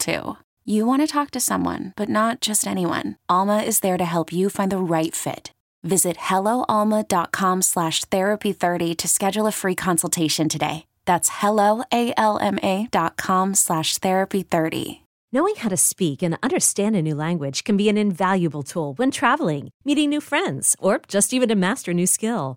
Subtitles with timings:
[0.00, 0.36] too.
[0.64, 3.16] You want to talk to someone, but not just anyone.
[3.28, 5.52] Alma is there to help you find the right fit.
[5.82, 10.86] Visit helloalma.com slash therapy30 to schedule a free consultation today.
[11.06, 15.00] That's helloalma dot com slash therapy30.
[15.32, 19.10] Knowing how to speak and understand a new language can be an invaluable tool when
[19.10, 22.56] traveling, meeting new friends, or just even to master a new skill.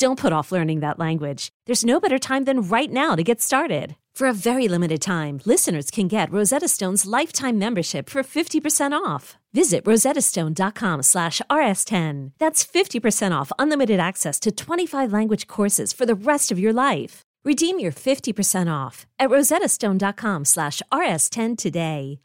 [0.00, 1.50] Don't put off learning that language.
[1.66, 3.96] There's no better time than right now to get started.
[4.14, 9.36] For a very limited time, listeners can get Rosetta Stone's lifetime membership for 50% off.
[9.52, 12.32] Visit rosettastone.com slash rs10.
[12.38, 17.20] That's 50% off unlimited access to 25 language courses for the rest of your life.
[17.44, 22.20] Redeem your 50% off at rosettastone.com slash rs10 today.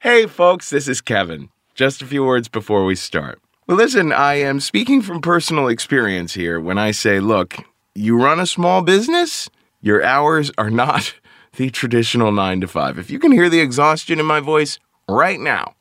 [0.00, 1.48] Hey, folks, this is Kevin.
[1.76, 3.40] Just a few words before we start.
[3.66, 7.56] Well, listen, I am speaking from personal experience here when I say, look,
[7.94, 9.48] you run a small business,
[9.80, 11.14] your hours are not
[11.56, 12.98] the traditional nine to five.
[12.98, 15.76] If you can hear the exhaustion in my voice right now,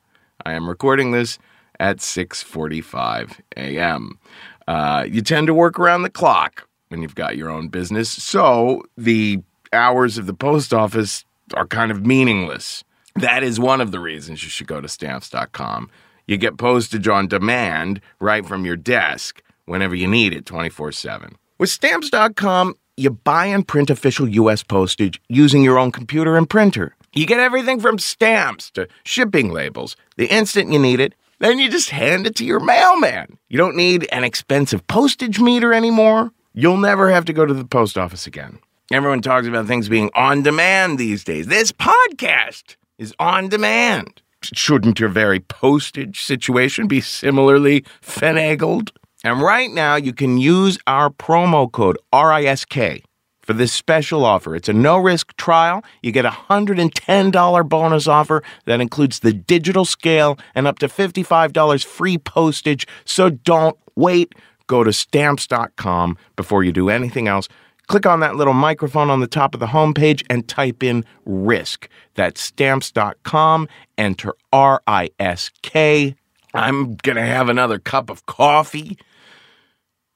[0.46, 1.40] I am recording this
[1.78, 4.18] at 6:45 a.m.
[4.66, 8.84] Uh, you tend to work around the clock when you've got your own business, so
[8.96, 9.44] the
[9.74, 12.86] hours of the post office are kind of meaningless.
[13.16, 15.90] That is one of the reasons you should go to stamps.com.
[16.28, 21.36] You get postage on demand right from your desk whenever you need it 24 7.
[21.60, 24.64] With stamps.com, you buy and print official U.S.
[24.64, 26.96] postage using your own computer and printer.
[27.14, 29.96] You get everything from stamps to shipping labels.
[30.18, 33.38] The instant you need it, then you just hand it to your mailman.
[33.50, 36.32] You don't need an expensive postage meter anymore.
[36.54, 38.60] You'll never have to go to the post office again.
[38.92, 41.48] Everyone talks about things being on demand these days.
[41.48, 44.23] This podcast is on demand.
[44.54, 48.90] Shouldn't your very postage situation be similarly finagled?
[49.24, 53.04] And right now, you can use our promo code RISK
[53.42, 54.56] for this special offer.
[54.56, 55.84] It's a no risk trial.
[56.02, 61.86] You get a $110 bonus offer that includes the digital scale and up to $55
[61.86, 62.88] free postage.
[63.06, 64.34] So don't wait.
[64.68, 67.48] Go to stamps.com before you do anything else.
[67.88, 71.88] Click on that little microphone on the top of the homepage and type in RISK.
[72.16, 73.68] That's stamps.com.
[73.98, 76.16] Enter R I S K.
[76.54, 78.98] I'm going to have another cup of coffee.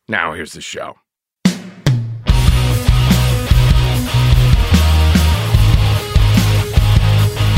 [0.07, 0.97] Now, here's the show.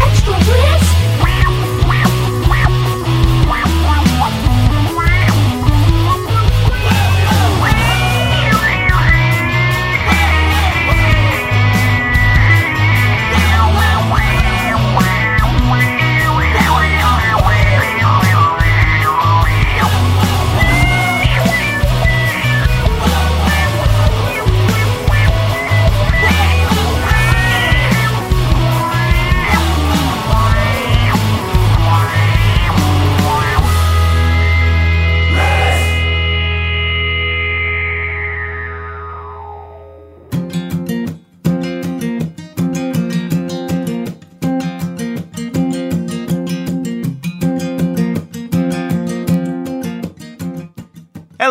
[0.01, 0.78] Extra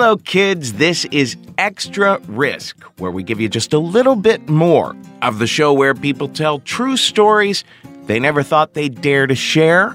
[0.08, 0.72] Hello, kids.
[0.72, 5.46] This is Extra Risk, where we give you just a little bit more of the
[5.46, 7.62] show where people tell true stories
[8.06, 9.94] they never thought they'd dare to share.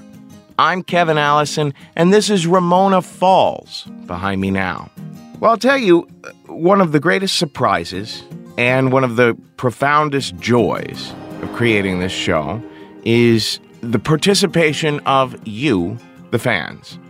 [0.56, 4.88] I'm Kevin Allison, and this is Ramona Falls behind me now.
[5.40, 8.22] Well, I'll tell you, uh, one of the greatest surprises
[8.56, 11.12] and one of the profoundest joys
[11.42, 12.62] of creating this show
[13.04, 15.98] is the participation of you,
[16.30, 17.00] the fans.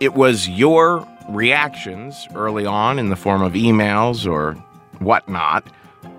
[0.00, 4.54] It was your reactions early on in the form of emails or
[5.00, 5.66] whatnot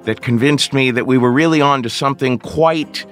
[0.04, 3.06] that convinced me that we were really on to something quite,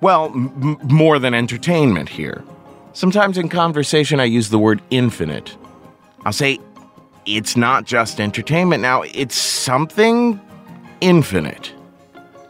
[0.00, 2.44] well, m- more than entertainment here.
[2.92, 5.56] Sometimes in conversation, I use the word infinite.
[6.24, 6.58] I'll say,
[7.26, 10.40] it's not just entertainment now, it's something
[11.00, 11.72] infinite.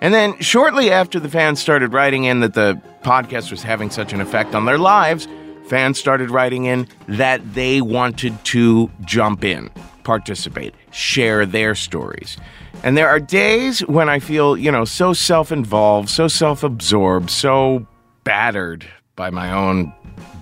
[0.01, 4.13] And then, shortly after the fans started writing in that the podcast was having such
[4.13, 5.27] an effect on their lives,
[5.69, 9.71] fans started writing in that they wanted to jump in,
[10.03, 12.37] participate, share their stories.
[12.83, 17.31] And there are days when I feel, you know, so self involved, so self absorbed,
[17.31, 17.87] so
[18.25, 18.87] battered
[19.17, 19.93] by my own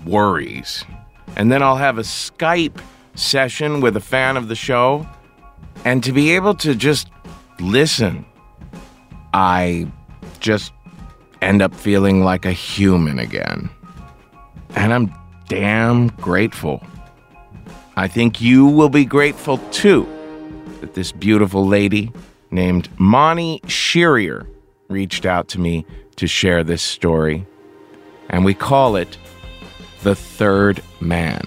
[0.05, 0.85] worries.
[1.35, 2.79] And then I'll have a Skype
[3.15, 5.07] session with a fan of the show,
[5.83, 7.09] and to be able to just
[7.59, 8.25] listen,
[9.33, 9.87] I
[10.39, 10.71] just
[11.41, 13.69] end up feeling like a human again.
[14.75, 15.13] And I'm
[15.47, 16.83] damn grateful.
[17.95, 20.07] I think you will be grateful too
[20.81, 22.11] that this beautiful lady
[22.51, 24.47] named Mani Sheriar
[24.87, 25.85] reached out to me
[26.17, 27.45] to share this story.
[28.29, 29.17] And we call it
[30.03, 31.41] The Third Man.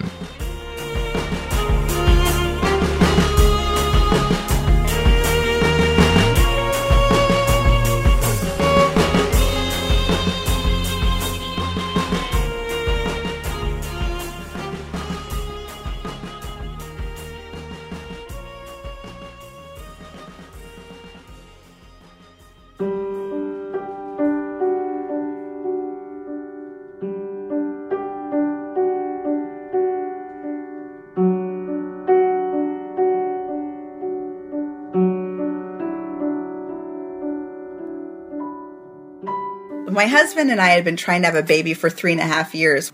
[39.91, 42.25] My husband and I had been trying to have a baby for three and a
[42.25, 42.93] half years.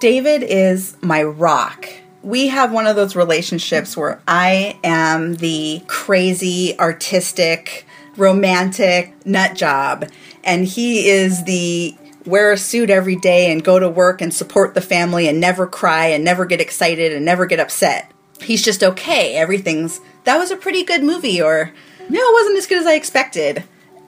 [0.00, 1.88] David is my rock.
[2.24, 7.86] We have one of those relationships where I am the crazy, artistic,
[8.16, 10.10] romantic nut job,
[10.42, 14.74] and he is the wear a suit every day and go to work and support
[14.74, 18.10] the family and never cry and never get excited and never get upset.
[18.42, 19.36] He's just okay.
[19.36, 21.72] Everything's that was a pretty good movie, or
[22.08, 23.62] no, it wasn't as good as I expected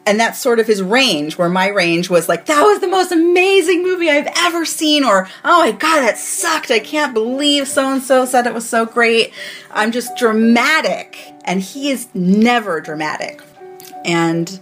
[0.09, 3.13] and that's sort of his range where my range was like that was the most
[3.13, 6.71] amazing movie i've ever seen or oh my god that sucked.
[6.71, 9.33] I can't believe so and so said it was so great.
[9.71, 13.43] I'm just dramatic and he is never dramatic.
[14.05, 14.61] And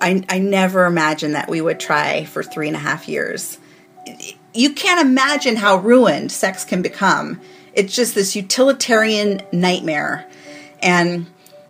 [0.00, 3.58] i, I never imagined that we would try for three and a half years.
[4.54, 7.40] You can't imagine how ruined sex can become.
[7.72, 10.26] It's just this utilitarian nightmare.
[10.82, 11.26] And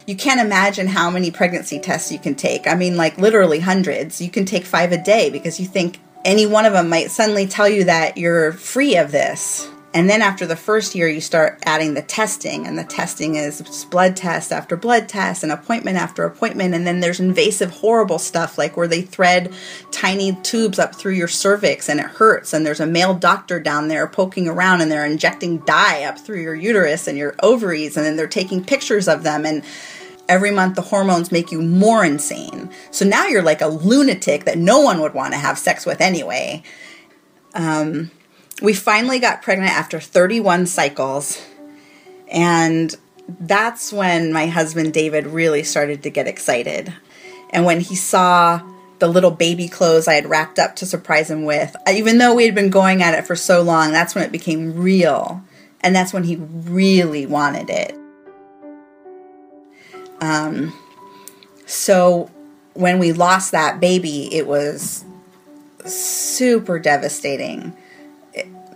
[0.06, 2.67] you can't imagine how many pregnancy tests you can take.
[2.67, 4.20] I mean, like literally hundreds.
[4.20, 7.47] You can take five a day because you think any one of them might suddenly
[7.47, 9.69] tell you that you're free of this.
[9.94, 13.86] And then after the first year, you start adding the testing, and the testing is
[13.86, 16.74] blood test after blood test and appointment after appointment.
[16.74, 19.54] And then there's invasive, horrible stuff like where they thread
[19.92, 22.52] tiny tubes up through your cervix and it hurts.
[22.52, 26.42] And there's a male doctor down there poking around and they're injecting dye up through
[26.42, 29.46] your uterus and your ovaries, and then they're taking pictures of them.
[29.46, 29.64] And
[30.28, 32.68] every month the hormones make you more insane.
[32.90, 36.02] So now you're like a lunatic that no one would want to have sex with
[36.02, 36.62] anyway.
[37.54, 38.10] Um,
[38.62, 41.43] we finally got pregnant after 31 cycles.
[42.31, 42.94] And
[43.29, 46.93] that's when my husband David really started to get excited.
[47.50, 48.62] And when he saw
[48.99, 52.47] the little baby clothes I had wrapped up to surprise him with, even though we
[52.47, 55.43] had been going at it for so long, that's when it became real.
[55.81, 57.94] And that's when he really wanted it.
[60.20, 60.72] Um,
[61.67, 62.31] so
[62.72, 65.05] when we lost that baby, it was
[65.84, 67.77] super devastating.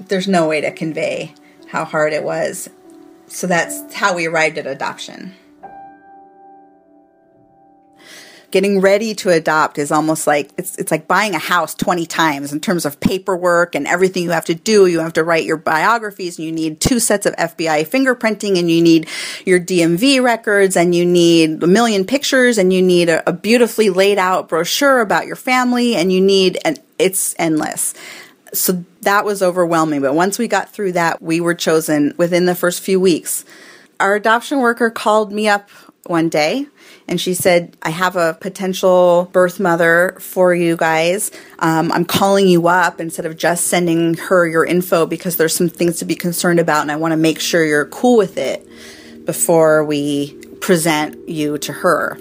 [0.08, 1.34] There's no way to convey
[1.68, 2.68] how hard it was.
[3.28, 5.34] So that's how we arrived at adoption.
[8.50, 12.52] Getting ready to adopt is almost like it's it's like buying a house 20 times
[12.52, 14.86] in terms of paperwork and everything you have to do.
[14.86, 18.68] You have to write your biographies and you need two sets of FBI fingerprinting and
[18.68, 19.06] you need
[19.46, 23.88] your DMV records and you need a million pictures and you need a, a beautifully
[23.88, 27.94] laid out brochure about your family and you need and it's endless
[28.52, 32.54] so that was overwhelming but once we got through that we were chosen within the
[32.54, 33.44] first few weeks
[33.98, 35.68] our adoption worker called me up
[36.06, 36.66] one day
[37.10, 41.32] and she said, I have a potential birth mother for you guys.
[41.58, 45.68] Um, I'm calling you up instead of just sending her your info because there's some
[45.68, 48.64] things to be concerned about, and I want to make sure you're cool with it
[49.26, 52.16] before we present you to her.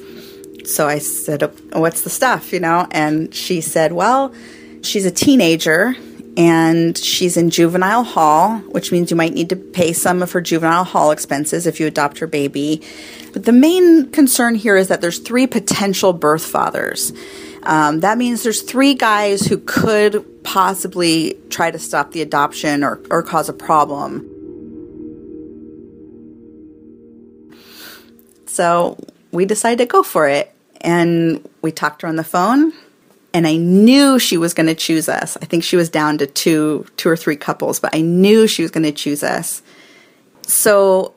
[0.65, 2.87] So I said, What's the stuff, you know?
[2.89, 4.33] And she said, Well,
[4.81, 5.95] she's a teenager
[6.39, 10.39] and she's in juvenile hall, which means you might need to pay some of her
[10.39, 12.81] juvenile hall expenses if you adopt her baby.
[13.33, 17.11] But the main concern here is that there's three potential birth fathers.
[17.63, 23.01] Um, that means there's three guys who could possibly try to stop the adoption or,
[23.11, 24.25] or cause a problem.
[28.45, 28.97] So
[29.33, 30.55] we decided to go for it.
[30.79, 32.71] And we talked her on the phone,
[33.33, 35.37] and I knew she was going to choose us.
[35.41, 38.63] I think she was down to two, two or three couples, but I knew she
[38.63, 39.61] was going to choose us.
[40.47, 41.13] So,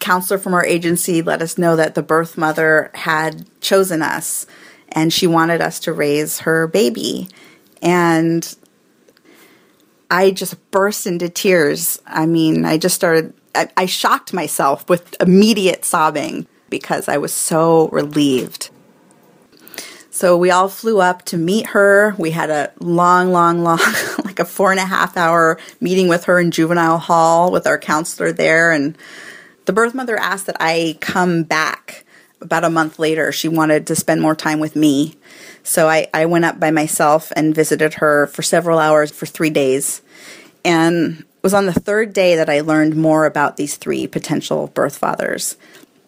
[0.00, 4.46] counselor from our agency let us know that the birth mother had chosen us,
[4.88, 7.28] and she wanted us to raise her baby.
[7.80, 8.56] And
[10.10, 12.00] I just burst into tears.
[12.06, 17.32] I mean, I just started, I, I shocked myself with immediate sobbing because I was
[17.32, 18.70] so relieved.
[20.14, 22.14] So we all flew up to meet her.
[22.18, 23.80] We had a long, long, long,
[24.24, 27.80] like a four and a half hour meeting with her in juvenile hall with our
[27.80, 28.70] counselor there.
[28.70, 28.96] And
[29.64, 32.04] the birth mother asked that I come back
[32.40, 33.32] about a month later.
[33.32, 35.16] She wanted to spend more time with me.
[35.64, 39.50] So I, I went up by myself and visited her for several hours for three
[39.50, 40.00] days.
[40.64, 44.68] And it was on the third day that I learned more about these three potential
[44.68, 45.56] birth fathers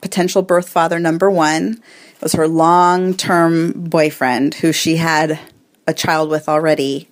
[0.01, 1.83] potential birth father number one
[2.21, 5.39] was her long term boyfriend, who she had
[5.87, 7.09] a child with already,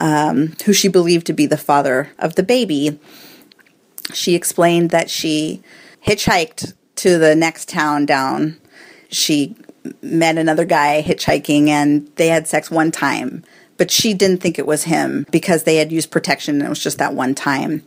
[0.00, 2.98] um, who she believed to be the father of the baby.
[4.12, 5.62] She explained that she
[6.06, 8.60] hitchhiked to the next town down.
[9.08, 9.56] She
[10.02, 13.44] met another guy hitchhiking and they had sex one time,
[13.76, 16.82] but she didn't think it was him because they had used protection and it was
[16.82, 17.82] just that one time.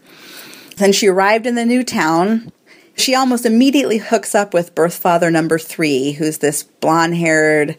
[0.77, 2.51] Then she arrived in the new town
[2.97, 7.77] she almost immediately hooks up with birth father number three, who's this blonde haired,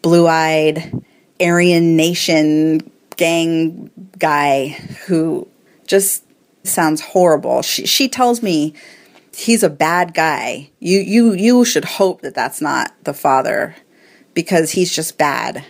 [0.00, 1.02] blue eyed,
[1.40, 2.80] Aryan Nation
[3.16, 4.68] gang guy
[5.06, 5.46] who
[5.86, 6.24] just
[6.64, 7.62] sounds horrible.
[7.62, 8.74] She, she tells me
[9.34, 10.70] he's a bad guy.
[10.78, 13.74] You, you, you should hope that that's not the father
[14.34, 15.64] because he's just bad.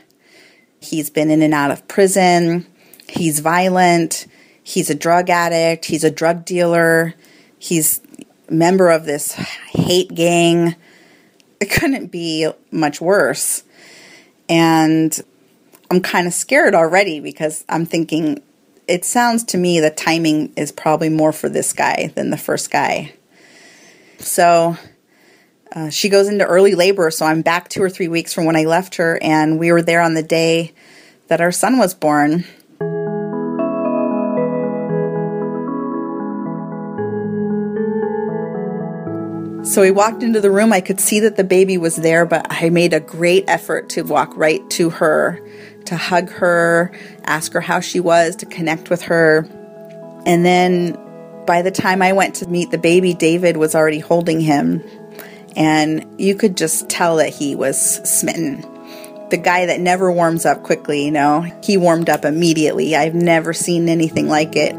[0.80, 2.66] He's been in and out of prison.
[3.08, 4.26] He's violent.
[4.62, 5.86] He's a drug addict.
[5.86, 7.14] He's a drug dealer.
[7.58, 8.00] He's
[8.50, 10.76] member of this hate gang.
[11.60, 13.62] It couldn't be much worse.
[14.48, 15.18] And
[15.90, 18.42] I'm kind of scared already because I'm thinking
[18.88, 22.70] it sounds to me the timing is probably more for this guy than the first
[22.70, 23.12] guy.
[24.18, 24.76] So
[25.72, 28.56] uh, she goes into early labor, so I'm back two or three weeks from when
[28.56, 30.72] I left her, and we were there on the day
[31.28, 32.44] that our son was born.
[39.62, 40.72] So we walked into the room.
[40.72, 44.02] I could see that the baby was there, but I made a great effort to
[44.02, 45.38] walk right to her,
[45.84, 46.92] to hug her,
[47.24, 49.46] ask her how she was, to connect with her.
[50.24, 50.98] And then
[51.46, 54.82] by the time I went to meet the baby, David was already holding him.
[55.56, 58.62] And you could just tell that he was smitten.
[59.28, 62.96] The guy that never warms up quickly, you know, he warmed up immediately.
[62.96, 64.74] I've never seen anything like it.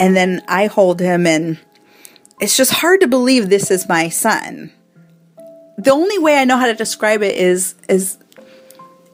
[0.00, 1.58] And then I hold him, and
[2.40, 4.72] it's just hard to believe this is my son.
[5.78, 8.18] The only way I know how to describe it is is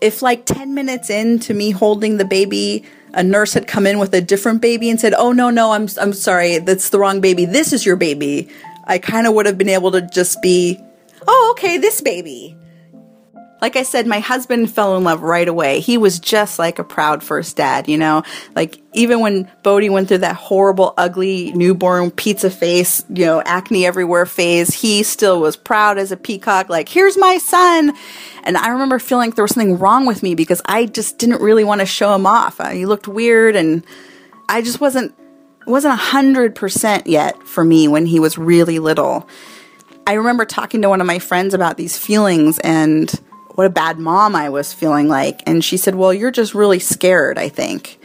[0.01, 4.15] if like 10 minutes into me holding the baby, a nurse had come in with
[4.15, 6.59] a different baby and said, "Oh no, no, I'm I'm sorry.
[6.59, 7.45] That's the wrong baby.
[7.45, 8.49] This is your baby."
[8.85, 10.81] I kind of would have been able to just be,
[11.27, 12.57] "Oh, okay, this baby."
[13.67, 15.81] Like I said, my husband fell in love right away.
[15.81, 18.23] He was just like a proud first dad, you know?
[18.55, 23.85] Like even when Bodhi went through that horrible, ugly newborn pizza face, you know, acne
[23.85, 27.93] everywhere phase, he still was proud as a peacock, like, here's my son.
[28.45, 31.43] And I remember feeling like there was something wrong with me because I just didn't
[31.43, 32.61] really want to show him off.
[32.61, 33.85] Uh, he looked weird and
[34.49, 35.13] I just wasn't,
[35.67, 39.29] wasn't a hundred percent yet for me when he was really little.
[40.07, 43.13] I remember talking to one of my friends about these feelings and
[43.57, 45.43] what a bad mom I was feeling like.
[45.47, 47.99] And she said, Well, you're just really scared, I think.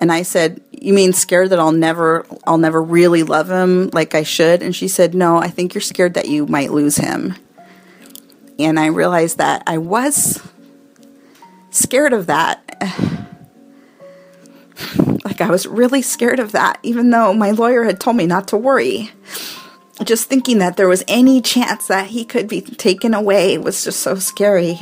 [0.00, 4.14] And I said, You mean scared that I'll never I'll never really love him like
[4.14, 4.62] I should?
[4.62, 7.36] And she said, No, I think you're scared that you might lose him.
[8.58, 10.42] And I realized that I was
[11.70, 12.64] scared of that.
[15.24, 18.48] like I was really scared of that, even though my lawyer had told me not
[18.48, 19.12] to worry
[20.04, 24.00] just thinking that there was any chance that he could be taken away was just
[24.00, 24.78] so scary.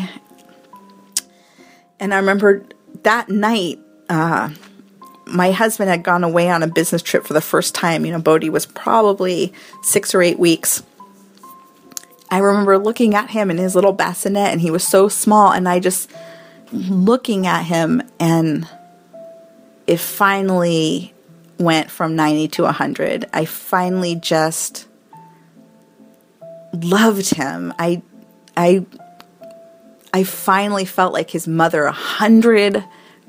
[1.98, 2.64] And I remember
[3.02, 4.50] that night, uh,
[5.26, 8.04] my husband had gone away on a business trip for the first time.
[8.04, 10.82] You know, Bodhi was probably six or eight weeks.
[12.30, 15.68] I remember looking at him in his little bassinet, and he was so small, and
[15.68, 16.10] I just
[16.72, 18.68] looking at him, and
[19.86, 21.14] it finally
[21.58, 23.26] went from 90 to 100.
[23.32, 24.85] I finally just
[26.72, 27.72] loved him.
[27.78, 28.02] I
[28.56, 28.86] I
[30.12, 32.82] I finally felt like his mother a hundred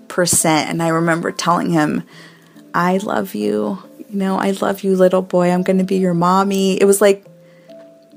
[0.08, 0.70] percent.
[0.70, 2.04] And I remember telling him,
[2.74, 3.84] I love you.
[4.10, 5.52] You know, I love you, little boy.
[5.52, 6.80] I'm going to be your mommy.
[6.80, 7.26] It was like,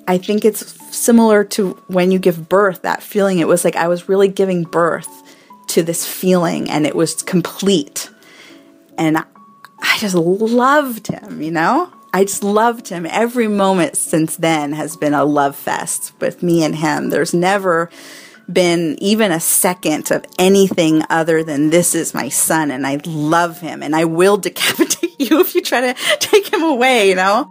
[0.07, 3.39] I think it's similar to when you give birth, that feeling.
[3.39, 5.09] It was like I was really giving birth
[5.69, 8.11] to this feeling and it was complete.
[8.99, 11.93] And I just loved him, you know?
[12.13, 13.07] I just loved him.
[13.07, 17.11] Every moment since then has been a love fest with me and him.
[17.11, 17.89] There's never
[18.53, 23.61] been even a second of anything other than this is my son and I love
[23.61, 27.49] him and I will decapitate you if you try to take him away, you know?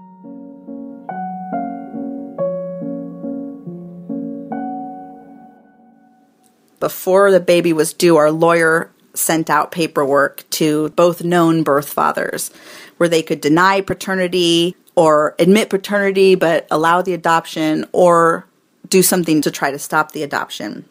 [6.81, 12.51] Before the baby was due, our lawyer sent out paperwork to both known birth fathers
[12.99, 18.45] where they could deny paternity or admit paternity but allow the adoption or
[18.89, 20.83] do something to try to stop the adoption.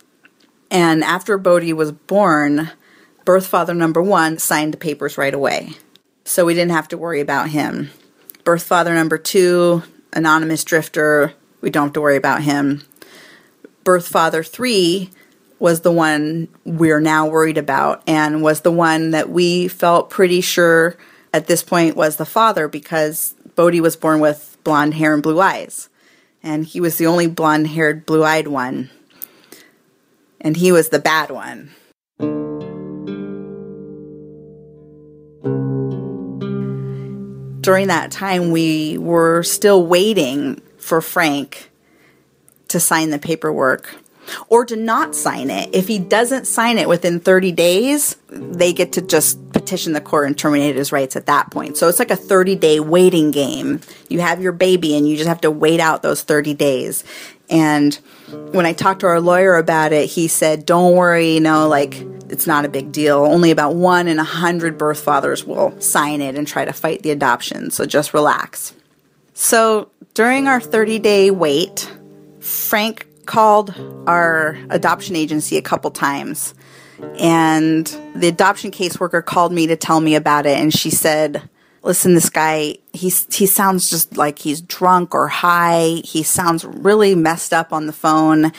[0.70, 2.70] And after Bodhi was born,
[3.26, 5.72] birth father number one signed the papers right away.
[6.24, 7.90] So we didn't have to worry about him.
[8.42, 9.82] Birth father number two,
[10.14, 12.84] anonymous drifter, we don't have to worry about him.
[13.84, 15.10] Birth father three
[15.58, 20.40] was the one we're now worried about and was the one that we felt pretty
[20.40, 20.96] sure
[21.32, 25.40] at this point was the father because Bodhi was born with blonde hair and blue
[25.40, 25.88] eyes.
[26.42, 28.90] And he was the only blonde haired, blue eyed one.
[30.40, 31.72] And he was the bad one.
[37.60, 41.70] During that time, we were still waiting for Frank
[42.68, 43.94] to sign the paperwork
[44.48, 45.70] or to not sign it.
[45.74, 50.26] If he doesn't sign it within 30 days, they get to just petition the court
[50.26, 51.76] and terminate his rights at that point.
[51.76, 53.80] So it's like a 30 day waiting game.
[54.08, 57.04] You have your baby and you just have to wait out those 30 days.
[57.50, 57.94] And
[58.52, 61.94] when I talked to our lawyer about it, he said, Don't worry, you know, like
[62.28, 63.24] it's not a big deal.
[63.24, 67.02] Only about one in a hundred birth fathers will sign it and try to fight
[67.02, 67.70] the adoption.
[67.70, 68.74] So just relax.
[69.32, 71.90] So during our 30 day wait,
[72.40, 73.74] Frank called
[74.08, 76.54] our adoption agency a couple times.
[77.20, 77.86] And
[78.16, 80.58] the adoption caseworker called me to tell me about it.
[80.58, 81.48] And she said,
[81.82, 86.00] listen, this guy, he's, he sounds just like he's drunk or high.
[86.04, 88.50] He sounds really messed up on the phone.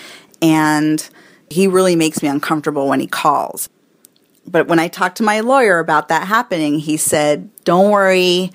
[0.41, 1.09] And
[1.49, 3.67] he really makes me uncomfortable when he calls.
[4.47, 8.51] But when I talked to my lawyer about that happening, he said, don't worry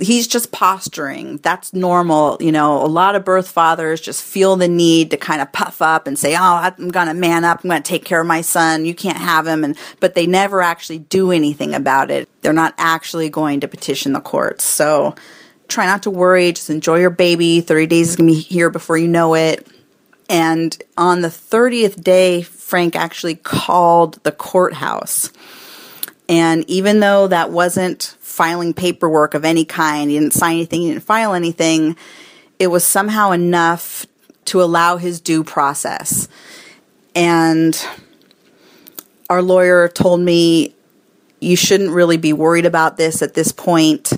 [0.00, 1.38] he's just posturing.
[1.38, 2.36] That's normal.
[2.40, 5.80] You know, a lot of birth fathers just feel the need to kind of puff
[5.80, 7.62] up and say, "Oh, I'm going to man up.
[7.62, 8.84] I'm going to take care of my son.
[8.84, 12.28] You can't have him." And but they never actually do anything about it.
[12.42, 14.64] They're not actually going to petition the courts.
[14.64, 15.14] So
[15.68, 16.52] try not to worry.
[16.52, 17.60] Just enjoy your baby.
[17.60, 19.66] 30 days is going to be here before you know it.
[20.28, 25.32] And on the 30th day, Frank actually called the courthouse.
[26.28, 30.10] And even though that wasn't filing paperwork of any kind.
[30.10, 31.96] He didn't sign anything, he didn't file anything.
[32.58, 34.04] It was somehow enough
[34.46, 36.28] to allow his due process.
[37.14, 37.82] And
[39.30, 40.74] our lawyer told me,
[41.40, 44.12] you shouldn't really be worried about this at this point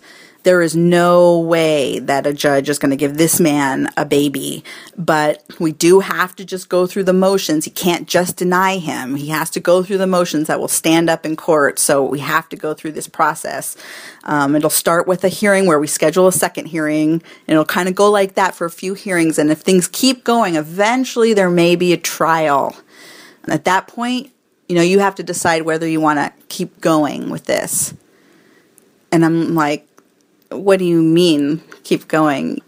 [0.49, 4.65] there is no way that a judge is going to give this man a baby,
[4.97, 7.67] but we do have to just go through the motions.
[7.67, 9.17] He can't just deny him.
[9.17, 11.79] He has to go through the motions that will stand up in court.
[11.79, 13.77] So we have to go through this process.
[14.25, 17.95] Um, it'll start with a hearing where we schedule a second hearing, it'll kind of
[17.95, 19.39] go like that for a few hearings.
[19.39, 22.75] And if things keep going, eventually there may be a trial.
[23.43, 24.33] And at that point,
[24.67, 27.93] you know, you have to decide whether you want to keep going with this.
[29.13, 29.88] And I'm like,
[30.51, 32.61] what do you mean keep going?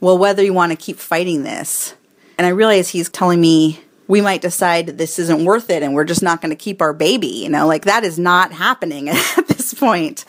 [0.00, 1.94] Well, whether you want to keep fighting this.
[2.38, 6.04] And I realize he's telling me we might decide this isn't worth it and we're
[6.04, 7.28] just not going to keep our baby.
[7.28, 10.24] You know, like that is not happening at this point.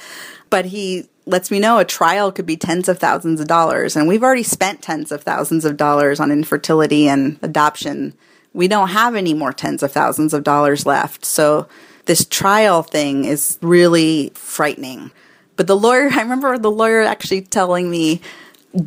[0.49, 3.95] But he lets me know a trial could be tens of thousands of dollars.
[3.95, 8.13] And we've already spent tens of thousands of dollars on infertility and adoption.
[8.53, 11.25] We don't have any more tens of thousands of dollars left.
[11.25, 11.67] So
[12.05, 15.11] this trial thing is really frightening.
[15.57, 18.21] But the lawyer, I remember the lawyer actually telling me,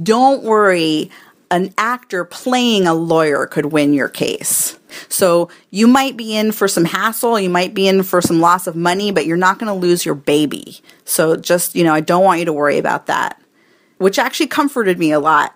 [0.03, 1.11] don't worry,
[1.51, 4.79] an actor playing a lawyer could win your case.
[5.09, 8.67] So you might be in for some hassle, you might be in for some loss
[8.67, 10.81] of money, but you're not going to lose your baby.
[11.05, 13.41] So just, you know, I don't want you to worry about that,
[13.99, 15.55] which actually comforted me a lot.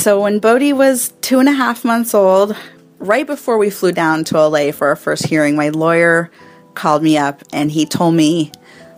[0.00, 2.56] So when Bodhi was two and a half months old,
[3.00, 6.30] right before we flew down to LA for our first hearing, my lawyer
[6.72, 8.50] called me up and he told me,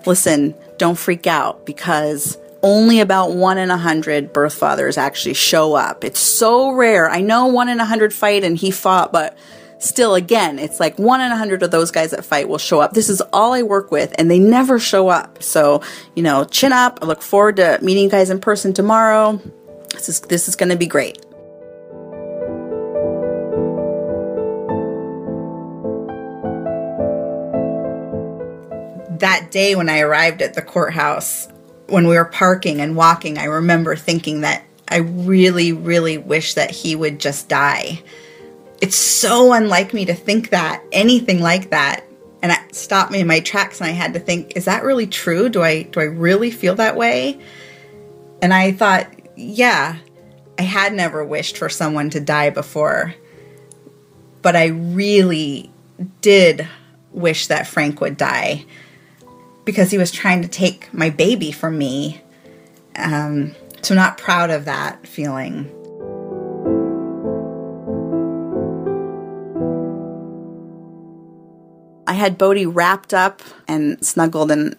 [0.06, 5.74] listen, don't freak out because only about one in a hundred birth fathers actually show
[5.74, 6.04] up.
[6.04, 7.10] It's so rare.
[7.10, 9.36] I know one in a hundred fight and he fought, but
[9.80, 12.78] still, again, it's like one in a hundred of those guys that fight will show
[12.78, 12.92] up.
[12.92, 15.42] This is all I work with and they never show up.
[15.42, 15.82] So,
[16.14, 17.00] you know, chin up.
[17.02, 19.40] I look forward to meeting you guys in person tomorrow.
[19.92, 21.24] This is, this is going to be great.
[29.22, 31.48] that day when I arrived at the courthouse,
[31.86, 36.72] when we were parking and walking, I remember thinking that I really, really wish that
[36.72, 38.02] he would just die.
[38.80, 42.04] It's so unlike me to think that, anything like that.
[42.42, 45.06] And it stopped me in my tracks and I had to think, is that really
[45.06, 45.48] true?
[45.48, 47.38] Do I do I really feel that way?
[48.42, 49.98] And I thought, yeah,
[50.58, 53.14] I had never wished for someone to die before.
[54.42, 55.70] But I really
[56.20, 56.66] did
[57.12, 58.64] wish that Frank would die
[59.64, 62.20] because he was trying to take my baby from me.
[62.96, 65.70] Um, so, not proud of that feeling.
[72.06, 74.76] I had Bodhi wrapped up and snuggled, and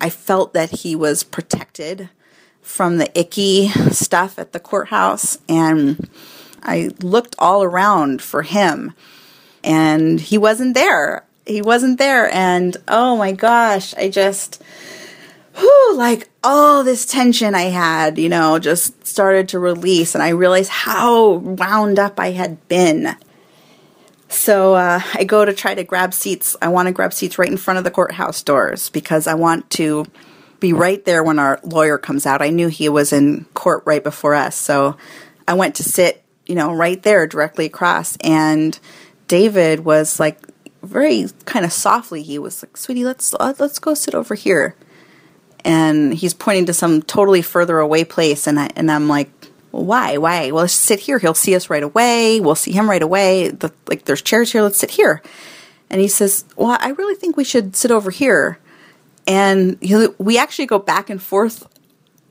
[0.00, 2.10] I felt that he was protected
[2.62, 5.38] from the icky stuff at the courthouse.
[5.48, 6.08] And
[6.62, 8.94] I looked all around for him,
[9.62, 14.62] and he wasn't there he wasn't there and oh my gosh i just
[15.56, 20.28] whew, like all this tension i had you know just started to release and i
[20.28, 23.16] realized how wound up i had been
[24.28, 27.50] so uh, i go to try to grab seats i want to grab seats right
[27.50, 30.06] in front of the courthouse doors because i want to
[30.62, 32.40] be right there when our lawyer comes out.
[32.40, 34.56] I knew he was in court right before us.
[34.56, 34.96] So
[35.46, 38.16] i went to sit you know right there directly across.
[38.18, 38.78] And
[39.28, 40.40] david was like
[40.82, 42.22] very kind of softly.
[42.22, 44.74] He was like sweetie let's uh, let's go sit over here.
[45.64, 48.46] And he's pointing to some totally further away place.
[48.46, 49.30] And I, and I'm like
[49.72, 50.18] why?
[50.18, 50.52] Why?
[50.52, 51.18] Well let's sit here.
[51.18, 52.40] He'll see us right away.
[52.40, 53.48] We'll see him right away.
[53.48, 54.62] The, like there's chairs here.
[54.62, 55.22] Let's sit here.
[55.90, 58.58] And he says well I really think we should sit over here
[59.26, 59.78] and
[60.18, 61.66] we actually go back and forth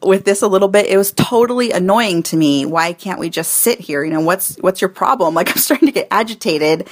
[0.01, 3.53] with this a little bit it was totally annoying to me why can't we just
[3.53, 6.89] sit here you know what's what's your problem like i'm starting to get agitated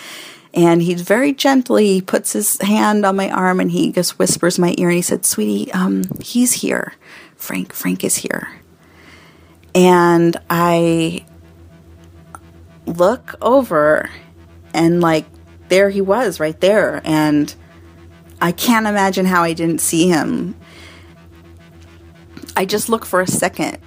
[0.53, 4.73] and he very gently puts his hand on my arm and he just whispers my
[4.77, 6.93] ear and he said, Sweetie, um, he's here.
[7.35, 8.49] Frank, Frank is here.
[9.75, 11.25] And I
[12.87, 14.09] look over
[14.73, 15.25] and like
[15.67, 17.01] there he was right there.
[17.03, 17.53] And
[18.41, 20.55] I can't imagine how I didn't see him.
[22.55, 23.77] I just look for a second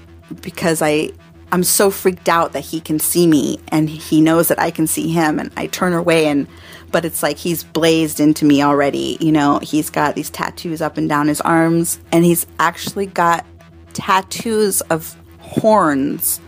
[0.41, 1.11] because I
[1.53, 4.87] I'm so freaked out that he can see me and he knows that I can
[4.87, 6.47] see him and I turn away and
[6.91, 10.97] but it's like he's blazed into me already, you know, he's got these tattoos up
[10.97, 13.45] and down his arms and he's actually got
[13.93, 16.41] tattoos of horns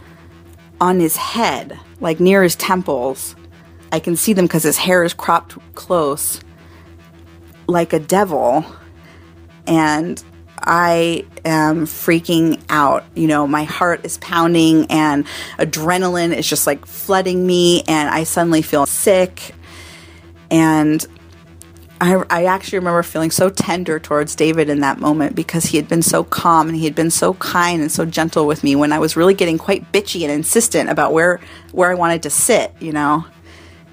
[0.80, 3.36] on his head, like near his temples.
[3.92, 6.40] I can see them cuz his hair is cropped close
[7.66, 8.64] like a devil
[9.66, 10.22] and
[10.66, 13.05] I am freaking out.
[13.14, 15.27] You know, my heart is pounding and
[15.59, 19.55] adrenaline is just like flooding me, and I suddenly feel sick.
[20.50, 21.05] And
[22.00, 25.88] I, I actually remember feeling so tender towards David in that moment because he had
[25.88, 28.92] been so calm and he had been so kind and so gentle with me when
[28.92, 31.40] I was really getting quite bitchy and insistent about where
[31.72, 33.27] where I wanted to sit, you know.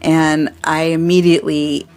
[0.01, 1.87] And I immediately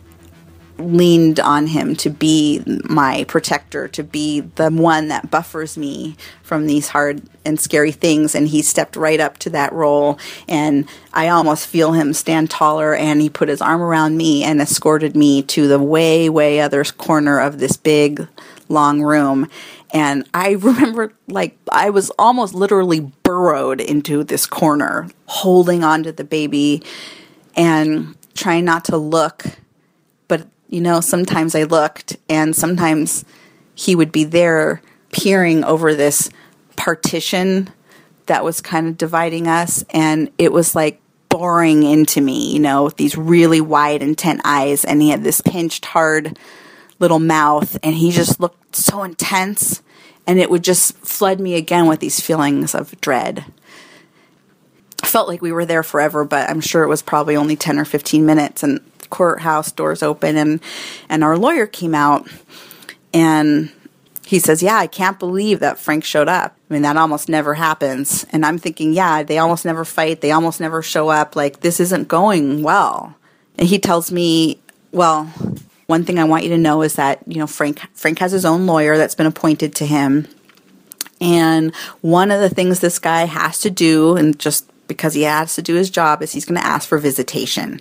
[0.79, 6.67] leaned on him to be my protector, to be the one that buffers me from
[6.67, 8.35] these hard and scary things.
[8.35, 10.19] And he stepped right up to that role.
[10.49, 12.95] And I almost feel him stand taller.
[12.95, 16.85] And he put his arm around me and escorted me to the way, way other
[16.85, 18.27] corner of this big,
[18.69, 19.49] long room.
[19.93, 26.25] And I remember, like, I was almost literally burrowed into this corner, holding onto the
[26.25, 26.83] baby
[27.57, 29.45] and trying not to look
[30.75, 33.25] you know, sometimes I looked and sometimes
[33.77, 34.83] he would be there
[35.13, 36.31] peering over this
[36.75, 37.71] partition
[38.27, 42.83] that was kind of dividing us and it was like boring into me, you know,
[42.83, 46.37] with these really wide intent eyes and he had this pinched hard
[46.99, 49.81] little mouth and he just looked so intense
[50.27, 53.45] and it would just flood me again with these feelings of dread.
[55.05, 57.85] Felt like we were there forever, but I'm sure it was probably only 10 or
[57.85, 60.61] 15 minutes and courthouse doors open and
[61.09, 62.29] and our lawyer came out
[63.13, 63.71] and
[64.27, 66.57] he says, "Yeah, I can't believe that Frank showed up.
[66.71, 70.21] I mean, that almost never happens." And I'm thinking, "Yeah, they almost never fight.
[70.21, 71.37] They almost never show up.
[71.37, 73.15] Like this isn't going well."
[73.59, 74.61] And he tells me,
[74.93, 75.31] "Well,
[75.87, 78.45] One thing I want you to know is that, you know, Frank Frank has his
[78.45, 80.27] own lawyer that's been appointed to him.
[81.21, 85.55] And one of the things this guy has to do, and just because he has
[85.55, 87.81] to do his job, is he's going to ask for visitation.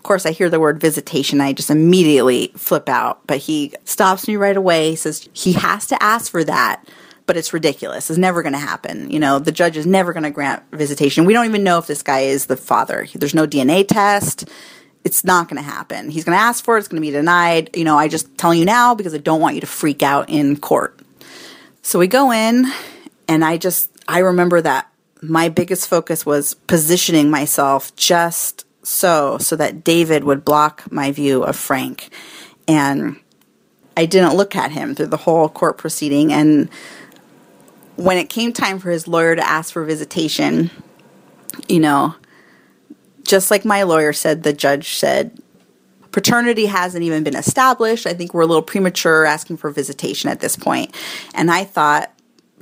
[0.00, 3.26] Of course, I hear the word visitation, I just immediately flip out.
[3.26, 4.88] But he stops me right away.
[4.88, 6.88] He says he has to ask for that,
[7.26, 8.08] but it's ridiculous.
[8.08, 9.10] It's never going to happen.
[9.10, 11.26] You know, the judge is never going to grant visitation.
[11.26, 13.06] We don't even know if this guy is the father.
[13.14, 14.48] There's no DNA test.
[15.04, 16.08] It's not going to happen.
[16.08, 16.78] He's going to ask for it.
[16.78, 17.76] It's going to be denied.
[17.76, 20.30] You know, I just telling you now because I don't want you to freak out
[20.30, 20.98] in court.
[21.82, 22.64] So we go in,
[23.28, 29.56] and I just, I remember that my biggest focus was positioning myself just so, so
[29.56, 32.10] that David would block my view of Frank.
[32.66, 33.18] And
[33.96, 36.32] I didn't look at him through the whole court proceeding.
[36.32, 36.70] And
[37.96, 40.70] when it came time for his lawyer to ask for visitation,
[41.68, 42.14] you know,
[43.22, 45.38] just like my lawyer said, the judge said,
[46.12, 48.06] paternity hasn't even been established.
[48.06, 50.94] I think we're a little premature asking for visitation at this point.
[51.34, 52.12] And I thought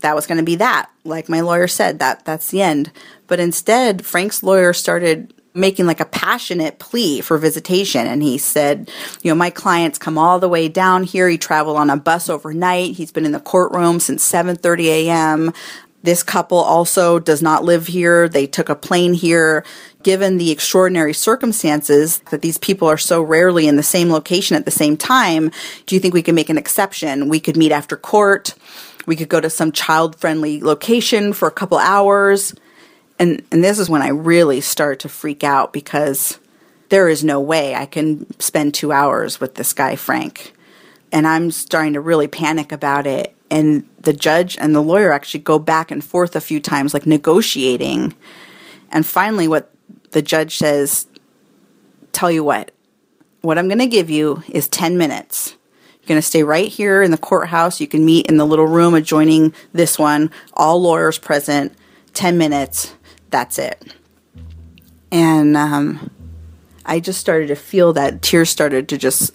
[0.00, 0.90] that was going to be that.
[1.04, 2.90] Like my lawyer said, that that's the end.
[3.26, 8.06] But instead, Frank's lawyer started making like a passionate plea for visitation.
[8.06, 8.90] And he said
[9.22, 11.28] you know my client's come all the way down here.
[11.28, 12.94] He traveled on a bus overnight.
[12.94, 15.52] He's been in the courtroom since 7:30 a.m.
[16.02, 18.28] this couple also does not live here.
[18.28, 19.64] They took a plane here.
[20.04, 24.64] Given the extraordinary circumstances that these people are so rarely in the same location at
[24.64, 25.50] the same time
[25.87, 27.28] do you think we can make an exception?
[27.28, 28.54] We could meet after court.
[29.06, 32.54] We could go to some child friendly location for a couple hours
[33.18, 36.38] and and this is when I really start to freak out because
[36.88, 40.52] there is no way I can spend 2 hours with this guy Frank.
[41.11, 45.40] And I'm starting to really panic about it and the judge and the lawyer actually
[45.40, 48.14] go back and forth a few times like negotiating.
[48.90, 49.70] And finally what
[50.11, 51.07] the judge says
[52.12, 52.72] tell you what
[53.40, 55.57] what I'm going to give you is 10 minutes.
[56.00, 57.81] You're going to stay right here in the courthouse.
[57.81, 61.72] You can meet in the little room adjoining this one, all lawyers present,
[62.14, 62.94] 10 minutes
[63.30, 63.94] that's it.
[65.10, 66.10] And um,
[66.84, 69.34] I just started to feel that tears started to just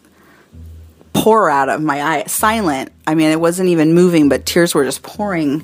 [1.14, 2.92] pour out of my eye, silent.
[3.08, 5.60] I mean, it wasn't even moving, but tears were just pouring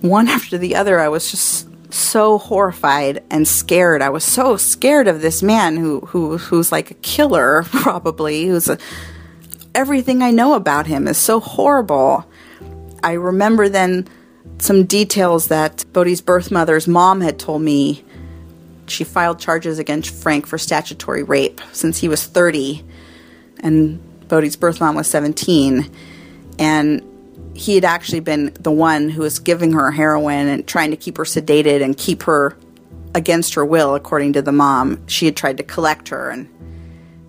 [0.00, 1.00] one after the other.
[1.00, 4.02] I was just so horrified and scared.
[4.02, 8.46] I was so scared of this man who who who's like a killer, probably.
[8.46, 8.78] Who's a,
[9.74, 12.24] everything I know about him is so horrible.
[13.02, 14.08] I remember then
[14.58, 18.04] some details that Bodhi's birth mother's mom had told me.
[18.86, 22.84] She filed charges against Frank for statutory rape since he was 30
[23.60, 25.90] and Bodhi's birth mom was 17.
[26.58, 27.02] And
[27.54, 31.16] he had actually been the one who was giving her heroin and trying to keep
[31.16, 32.56] her sedated and keep her
[33.14, 35.06] against her will, according to the mom.
[35.06, 36.48] She had tried to collect her and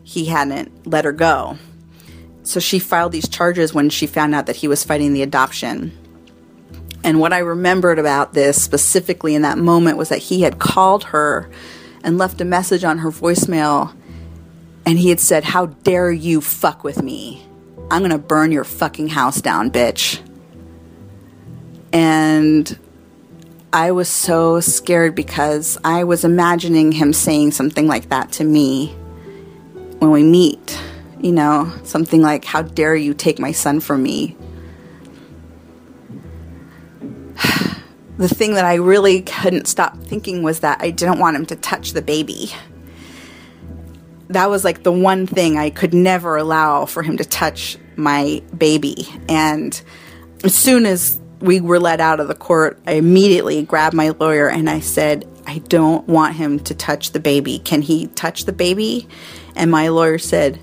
[0.03, 1.57] he hadn't let her go.
[2.43, 5.97] So she filed these charges when she found out that he was fighting the adoption.
[7.05, 11.03] And what I remembered about this specifically in that moment was that he had called
[11.03, 11.47] her
[12.03, 13.95] and left a message on her voicemail.
[14.87, 17.45] And he had said, How dare you fuck with me?
[17.91, 20.19] I'm going to burn your fucking house down, bitch.
[21.93, 22.75] And
[23.71, 28.87] I was so scared because I was imagining him saying something like that to me
[29.99, 30.81] when we meet.
[31.19, 34.35] You know, something like, How dare you take my son from me?
[38.17, 41.55] The thing that I really couldn't stop thinking was that I didn't want him to
[41.55, 42.51] touch the baby.
[44.29, 48.41] That was like the one thing I could never allow for him to touch my
[48.57, 49.07] baby.
[49.27, 49.79] And
[50.43, 54.49] as soon as we were let out of the court, I immediately grabbed my lawyer
[54.49, 57.59] and I said, I don't want him to touch the baby.
[57.59, 59.07] Can he touch the baby?
[59.55, 60.59] And my lawyer said,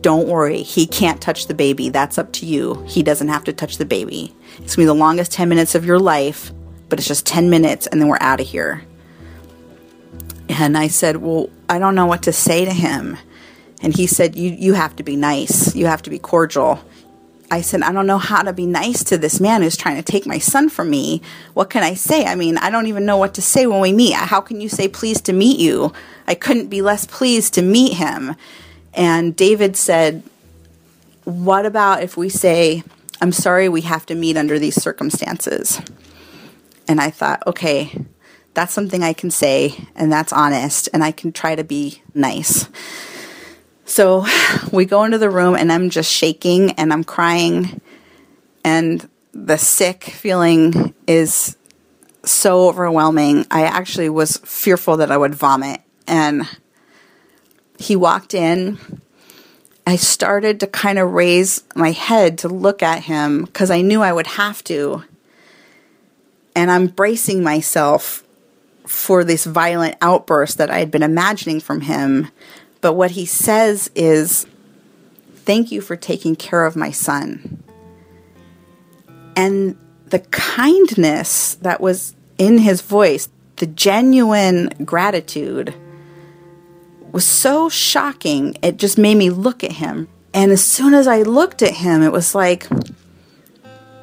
[0.00, 1.90] Don't worry, he can't touch the baby.
[1.90, 2.82] That's up to you.
[2.88, 4.34] He doesn't have to touch the baby.
[4.58, 6.52] It's gonna be the longest 10 minutes of your life
[6.88, 8.82] but it's just 10 minutes and then we're out of here.
[10.48, 13.16] And I said, Well, I don't know what to say to him.
[13.82, 15.74] And he said, You, you have to be nice.
[15.74, 16.80] You have to be cordial.
[17.50, 20.02] I said, I don't know how to be nice to this man who's trying to
[20.02, 21.22] take my son from me.
[21.54, 22.24] What can I say?
[22.24, 24.14] I mean, I don't even know what to say when we meet.
[24.14, 25.92] How can you say pleased to meet you?
[26.26, 28.34] I couldn't be less pleased to meet him.
[28.94, 30.22] And David said,
[31.24, 32.82] What about if we say,
[33.20, 35.80] I'm sorry we have to meet under these circumstances?
[36.88, 37.92] And I thought, okay,
[38.54, 42.68] that's something I can say and that's honest and I can try to be nice.
[43.84, 44.26] So
[44.72, 47.80] we go into the room and I'm just shaking and I'm crying
[48.64, 51.56] and the sick feeling is
[52.24, 53.46] so overwhelming.
[53.50, 56.48] I actually was fearful that I would vomit and
[57.78, 58.78] he walked in
[59.86, 64.02] I started to kind of raise my head to look at him because I knew
[64.02, 65.04] I would have to.
[66.56, 68.24] And I'm bracing myself
[68.86, 72.28] for this violent outburst that I had been imagining from him.
[72.80, 74.46] But what he says is,
[75.34, 77.62] Thank you for taking care of my son.
[79.36, 85.72] And the kindness that was in his voice, the genuine gratitude,
[87.12, 88.56] was so shocking.
[88.62, 90.08] It just made me look at him.
[90.34, 92.66] And as soon as I looked at him, it was like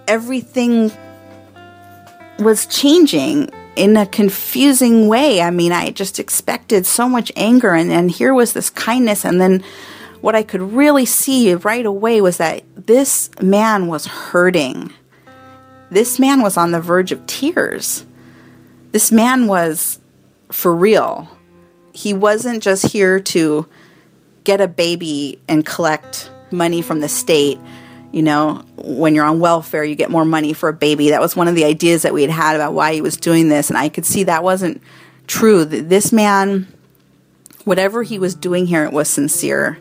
[0.08, 0.92] everything
[2.40, 5.42] was changing in a confusing way.
[5.42, 9.26] I mean, I just expected so much anger, and, and here was this kindness.
[9.26, 9.64] And then
[10.22, 14.94] what I could really see right away was that this man was hurting.
[15.90, 18.06] This man was on the verge of tears.
[18.92, 20.00] This man was
[20.52, 21.28] for real.
[21.94, 23.68] He wasn't just here to
[24.44, 27.60] get a baby and collect money from the state.
[28.14, 31.10] You know, when you're on welfare, you get more money for a baby.
[31.10, 33.50] That was one of the ideas that we had had about why he was doing
[33.50, 33.70] this.
[33.70, 34.84] And I could see that wasn't
[35.26, 35.66] true.
[35.66, 36.68] This man,
[37.66, 39.80] whatever he was doing here, it was sincere.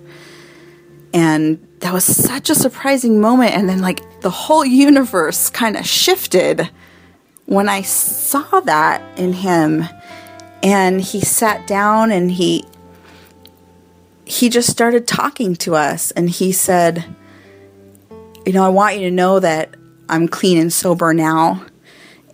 [1.12, 3.52] And that was such a surprising moment.
[3.52, 6.70] And then, like, the whole universe kind of shifted
[7.44, 9.84] when I saw that in him.
[10.62, 12.64] And he sat down and he
[14.24, 17.04] he just started talking to us and he said,
[18.44, 19.76] You know, I want you to know that
[20.08, 21.64] I'm clean and sober now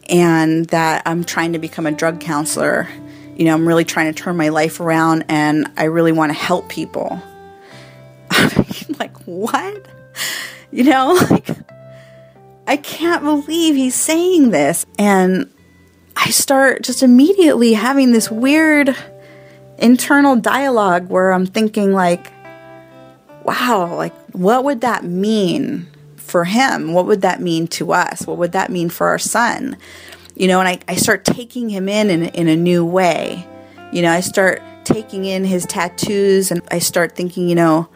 [0.08, 2.88] and that I'm trying to become a drug counselor.
[3.36, 6.38] You know, I'm really trying to turn my life around and I really want to
[6.38, 7.22] help people.
[8.30, 8.50] I'm
[8.98, 9.86] like, what?
[10.70, 11.50] You know, like,
[12.66, 14.86] I can't believe he's saying this.
[14.98, 15.52] And
[16.16, 18.96] I start just immediately having this weird
[19.76, 22.32] internal dialogue where I'm thinking, like,
[23.44, 25.86] wow, like, what would that mean
[26.28, 26.92] for him?
[26.92, 28.26] What would that mean to us?
[28.26, 29.76] What would that mean for our son?
[30.34, 33.46] You know, and I, I start taking him in, in in a new way.
[33.92, 37.88] You know, I start taking in his tattoos and I start thinking, you know,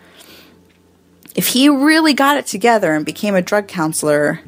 [1.34, 4.40] if he really got it together and became a drug counselor,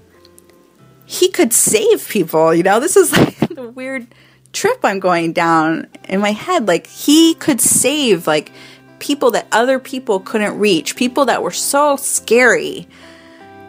[1.07, 2.55] he could save people.
[2.55, 4.07] You know, this is like the weird
[4.53, 6.67] trip I'm going down in my head.
[6.69, 8.53] Like, he could save, like,
[8.99, 12.89] people that other people couldn't reach, people that were so scary.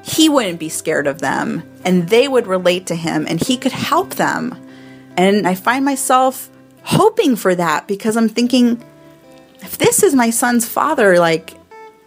[0.05, 3.71] He wouldn't be scared of them, and they would relate to him, and he could
[3.71, 4.55] help them.
[5.17, 6.47] And I find myself
[6.83, 8.83] hoping for that because I'm thinking,
[9.61, 11.55] if this is my son's father, like,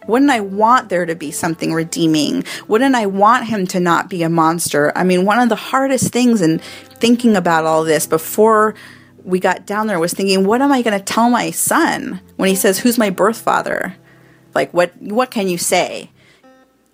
[0.07, 2.45] wouldn't I want there to be something redeeming?
[2.69, 4.93] Wouldn't I want him to not be a monster?
[4.95, 6.61] I mean, one of the hardest things in
[7.01, 8.77] thinking about all this before
[9.25, 12.49] we got down there was thinking, what am I going to tell my son when
[12.49, 13.97] he says, "Who's my birth father?"
[14.55, 16.11] Like, what what can you say?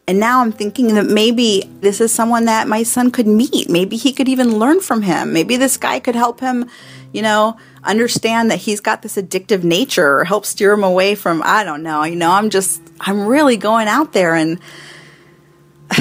[0.06, 3.70] And now I'm thinking that maybe this is someone that my son could meet.
[3.70, 5.32] Maybe he could even learn from him.
[5.32, 6.68] Maybe this guy could help him,
[7.12, 11.42] you know, understand that he's got this addictive nature or help steer him away from,
[11.42, 12.04] I don't know.
[12.04, 14.60] You know, I'm just, I'm really going out there and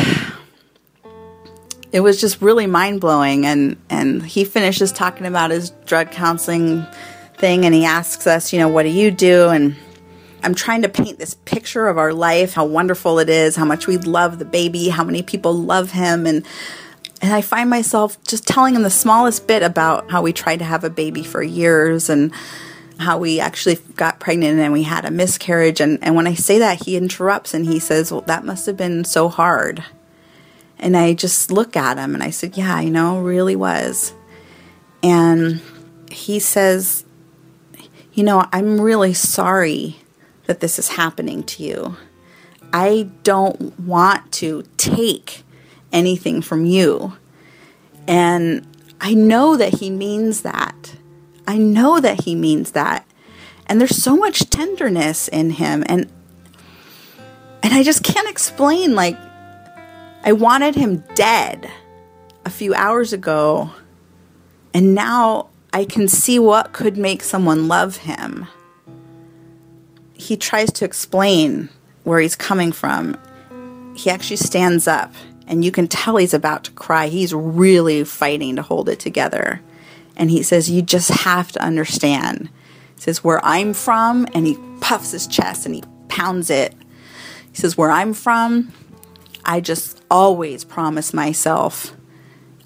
[1.93, 3.45] it was just really mind blowing.
[3.45, 6.85] And, and he finishes talking about his drug counseling
[7.37, 9.47] thing and he asks us, you know, what do you do?
[9.47, 9.77] And
[10.43, 13.87] I'm trying to paint this picture of our life, how wonderful it is, how much
[13.87, 16.25] we love the baby, how many people love him.
[16.25, 16.45] And,
[17.21, 20.65] and I find myself just telling him the smallest bit about how we tried to
[20.65, 22.33] have a baby for years and
[22.99, 25.79] how we actually got pregnant and we had a miscarriage.
[25.79, 28.77] And, and when I say that, he interrupts and he says, Well, that must have
[28.77, 29.83] been so hard.
[30.77, 34.13] And I just look at him and I said, Yeah, you know, really was.
[35.01, 35.61] And
[36.11, 37.05] he says,
[38.13, 40.02] You know, I'm really sorry
[40.45, 41.97] that this is happening to you.
[42.71, 45.43] I don't want to take
[45.91, 47.13] anything from you.
[48.07, 48.67] And
[48.99, 50.95] I know that he means that.
[51.47, 53.05] I know that he means that.
[53.67, 56.11] And there's so much tenderness in him and
[57.61, 59.17] and I just can't explain like
[60.25, 61.71] I wanted him dead
[62.43, 63.71] a few hours ago
[64.73, 68.47] and now I can see what could make someone love him.
[70.13, 71.69] He tries to explain
[72.03, 73.17] where he's coming from.
[73.95, 75.13] He actually stands up
[75.47, 77.07] and you can tell he's about to cry.
[77.07, 79.61] He's really fighting to hold it together.
[80.15, 82.49] And he says, You just have to understand.
[82.95, 86.73] He says, Where I'm from, and he puffs his chest and he pounds it.
[87.51, 88.71] He says, Where I'm from,
[89.45, 91.95] I just always promise myself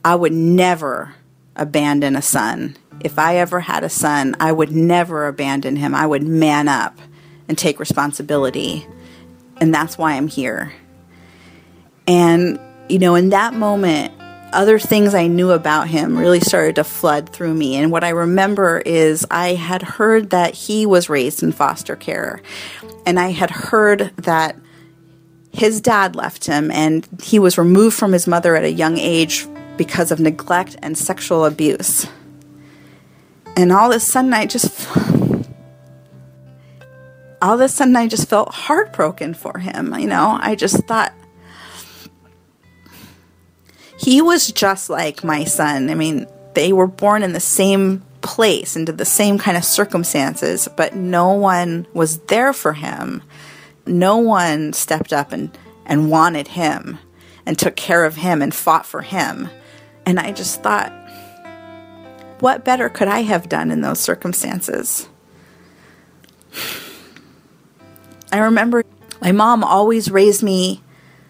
[0.06, 1.16] I would never
[1.56, 2.78] abandon a son.
[3.00, 5.94] If I ever had a son, I would never abandon him.
[5.94, 6.98] I would man up
[7.48, 8.86] and take responsibility.
[9.60, 10.72] and that's why I'm here.
[12.08, 14.14] And, you know, in that moment,
[14.54, 17.76] other things I knew about him really started to flood through me.
[17.76, 22.42] And what I remember is I had heard that he was raised in foster care.
[23.06, 24.56] And I had heard that
[25.52, 29.48] his dad left him and he was removed from his mother at a young age
[29.76, 32.08] because of neglect and sexual abuse.
[33.58, 34.88] And all of a sudden, I just.
[37.42, 39.94] All of a sudden, I just felt heartbroken for him.
[39.98, 41.14] You know, I just thought,
[44.00, 45.90] he was just like my son.
[45.90, 50.68] I mean, they were born in the same place, into the same kind of circumstances,
[50.76, 53.24] but no one was there for him.
[53.86, 57.00] No one stepped up and, and wanted him
[57.46, 59.50] and took care of him and fought for him.
[60.06, 60.92] And I just thought,
[62.40, 65.08] what better could I have done in those circumstances?
[68.32, 68.84] I remember
[69.22, 70.84] my mom always raised me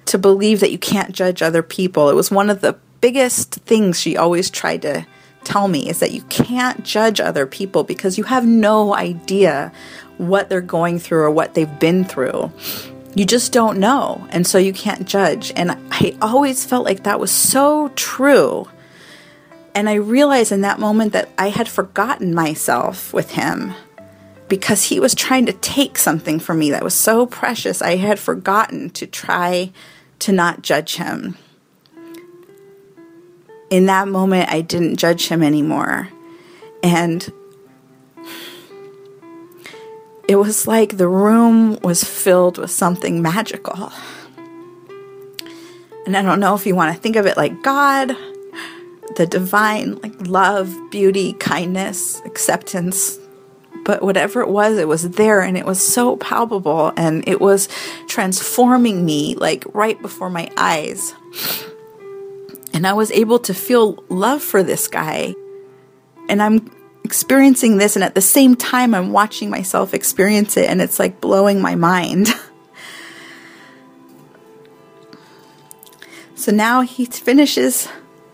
[0.06, 2.10] to believe that you can't judge other people.
[2.10, 5.06] It was one of the biggest things she always tried to
[5.44, 9.72] tell me is that you can't judge other people because you have no idea
[10.18, 12.52] what they're going through or what they've been through.
[13.16, 15.52] You just don't know, and so you can't judge.
[15.56, 18.68] And I always felt like that was so true.
[19.74, 23.74] And I realized in that moment that I had forgotten myself with him
[24.48, 27.82] because he was trying to take something from me that was so precious.
[27.82, 29.72] I had forgotten to try
[30.20, 31.38] to not judge him.
[33.70, 36.10] In that moment, I didn't judge him anymore.
[36.82, 37.30] And
[40.28, 43.92] it was like the room was filled with something magical.
[46.06, 48.16] And I don't know if you want to think of it like God,
[49.18, 53.20] the divine, like love, beauty, kindness, acceptance,
[53.88, 57.70] but whatever it was, it was there and it was so palpable and it was
[58.06, 61.16] transforming me like right before my eyes.
[62.74, 65.36] And I was able to feel love for this guy.
[66.28, 66.70] And I'm
[67.06, 71.22] experiencing this, and at the same time, I'm watching myself experience it, and it's like
[71.22, 72.28] blowing my mind.
[76.36, 77.88] so now he finishes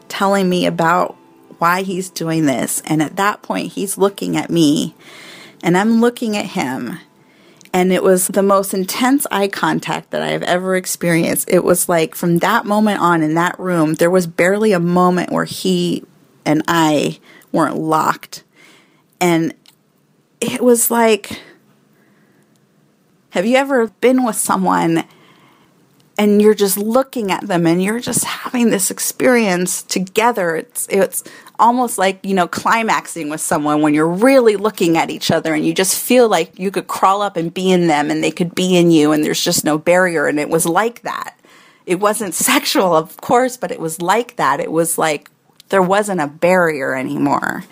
[0.07, 1.15] telling me about
[1.59, 2.81] why he's doing this.
[2.87, 4.95] And at that point, he's looking at me
[5.63, 6.99] and I'm looking at him.
[7.75, 11.49] And it was the most intense eye contact that I have ever experienced.
[11.49, 15.31] It was like from that moment on in that room, there was barely a moment
[15.31, 16.03] where he
[16.45, 17.19] and I
[17.51, 18.43] weren't locked.
[19.19, 19.55] And
[20.39, 21.41] it was like,
[23.31, 25.05] have you ever been with someone
[26.17, 30.55] and you're just looking at them and you're just having this experience together?
[30.55, 31.23] It's, it's
[31.59, 35.65] almost like, you know, climaxing with someone when you're really looking at each other and
[35.65, 38.53] you just feel like you could crawl up and be in them and they could
[38.53, 40.27] be in you and there's just no barrier.
[40.27, 41.37] And it was like that.
[41.85, 44.59] It wasn't sexual, of course, but it was like that.
[44.59, 45.29] It was like
[45.69, 47.63] there wasn't a barrier anymore.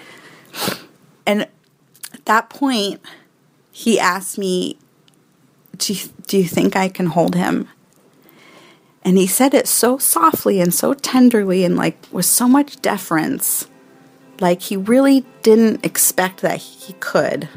[1.26, 3.02] And at that point,
[3.72, 4.78] he asked me,
[5.78, 7.68] do you, do you think I can hold him?
[9.04, 13.68] And he said it so softly and so tenderly and like with so much deference
[14.42, 17.48] like he really didn't expect that he could.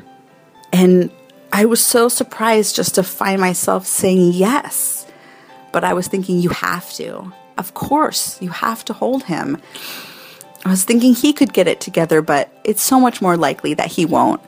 [0.73, 1.11] And
[1.53, 5.07] I was so surprised just to find myself saying yes.
[5.73, 7.33] But I was thinking, you have to.
[7.57, 9.61] Of course, you have to hold him.
[10.65, 13.89] I was thinking he could get it together, but it's so much more likely that
[13.93, 14.41] he won't.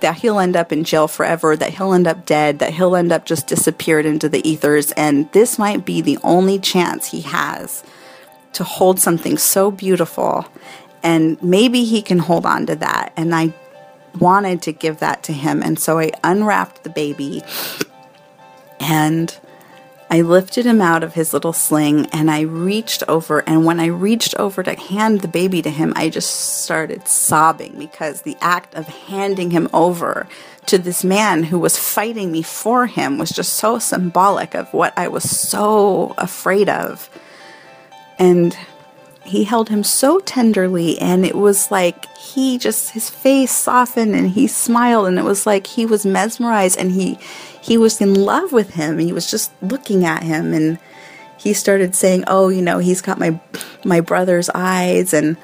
[0.00, 3.12] That he'll end up in jail forever, that he'll end up dead, that he'll end
[3.12, 4.92] up just disappeared into the ethers.
[4.92, 7.82] And this might be the only chance he has
[8.54, 10.46] to hold something so beautiful
[11.04, 13.12] and maybe he can hold on to that.
[13.16, 13.52] And I
[14.18, 15.62] wanted to give that to him.
[15.62, 17.42] And so I unwrapped the baby
[18.80, 19.38] and
[20.14, 23.40] I lifted him out of his little sling and I reached over.
[23.48, 27.74] And when I reached over to hand the baby to him, I just started sobbing
[27.80, 30.28] because the act of handing him over
[30.66, 34.96] to this man who was fighting me for him was just so symbolic of what
[34.96, 37.10] I was so afraid of.
[38.16, 38.56] And
[39.24, 44.30] he held him so tenderly and it was like he just his face softened and
[44.30, 47.18] he smiled and it was like he was mesmerized and he
[47.64, 48.98] he was in love with him.
[48.98, 50.78] He was just looking at him and
[51.38, 53.38] he started saying oh you know he's got my
[53.84, 55.36] my brother's eyes and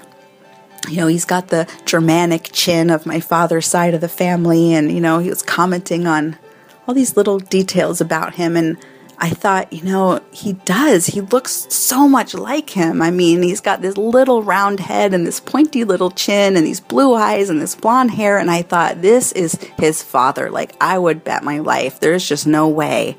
[0.89, 4.91] you know he's got the germanic chin of my father's side of the family and
[4.91, 6.39] you know he was commenting on
[6.87, 8.79] all these little details about him and
[9.23, 11.05] I thought, you know, he does.
[11.05, 13.03] He looks so much like him.
[13.03, 16.81] I mean, he's got this little round head and this pointy little chin and these
[16.81, 18.39] blue eyes and this blonde hair.
[18.39, 20.51] And I thought, this is his father.
[20.51, 22.01] Like, I would bet my life.
[22.01, 23.19] There's just no way.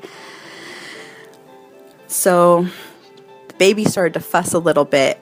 [2.08, 2.66] So
[3.46, 5.20] the baby started to fuss a little bit.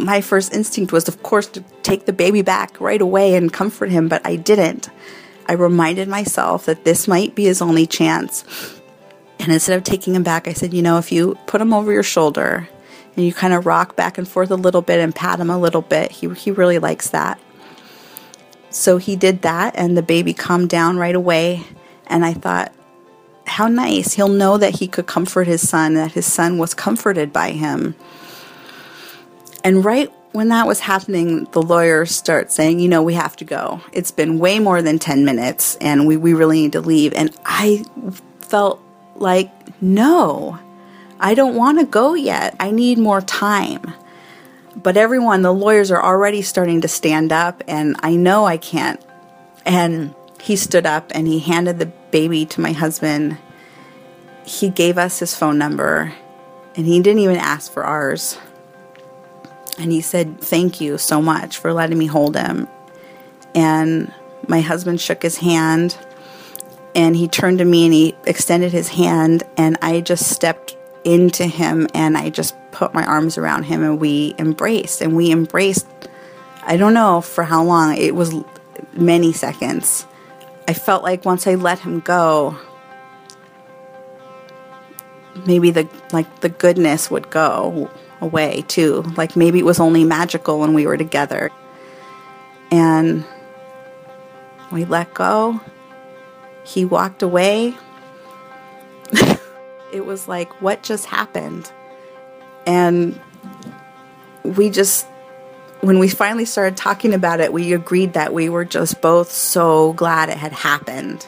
[0.00, 3.90] My first instinct was, of course, to take the baby back right away and comfort
[3.90, 4.88] him, but I didn't.
[5.46, 8.44] I reminded myself that this might be his only chance.
[9.42, 11.92] And instead of taking him back, I said, you know, if you put him over
[11.92, 12.68] your shoulder
[13.16, 15.58] and you kind of rock back and forth a little bit and pat him a
[15.58, 17.40] little bit, he, he really likes that.
[18.70, 21.64] So he did that, and the baby calmed down right away.
[22.06, 22.72] And I thought,
[23.44, 24.12] how nice.
[24.12, 27.96] He'll know that he could comfort his son, that his son was comforted by him.
[29.64, 33.44] And right when that was happening, the lawyers start saying, you know, we have to
[33.44, 33.80] go.
[33.92, 37.12] It's been way more than 10 minutes and we, we really need to leave.
[37.12, 37.84] And I
[38.40, 38.81] felt
[39.14, 39.50] like,
[39.82, 40.58] no,
[41.20, 42.56] I don't want to go yet.
[42.58, 43.94] I need more time.
[44.74, 49.00] But everyone, the lawyers are already starting to stand up, and I know I can't.
[49.64, 53.38] And he stood up and he handed the baby to my husband.
[54.44, 56.12] He gave us his phone number,
[56.74, 58.38] and he didn't even ask for ours.
[59.78, 62.66] And he said, Thank you so much for letting me hold him.
[63.54, 64.12] And
[64.48, 65.96] my husband shook his hand
[66.94, 71.46] and he turned to me and he extended his hand, and I just stepped into
[71.46, 75.00] him and I just put my arms around him and we embraced.
[75.00, 75.86] And we embraced,
[76.62, 78.34] I don't know for how long, it was
[78.92, 80.06] many seconds.
[80.68, 82.56] I felt like once I let him go,
[85.46, 87.90] maybe the like the goodness would go
[88.20, 89.02] away too.
[89.16, 91.50] Like maybe it was only magical when we were together.
[92.70, 93.24] And
[94.70, 95.60] we let go.
[96.64, 97.76] He walked away.
[99.92, 101.70] it was like what just happened?
[102.66, 103.20] And
[104.44, 105.06] we just
[105.80, 109.92] when we finally started talking about it, we agreed that we were just both so
[109.94, 111.26] glad it had happened.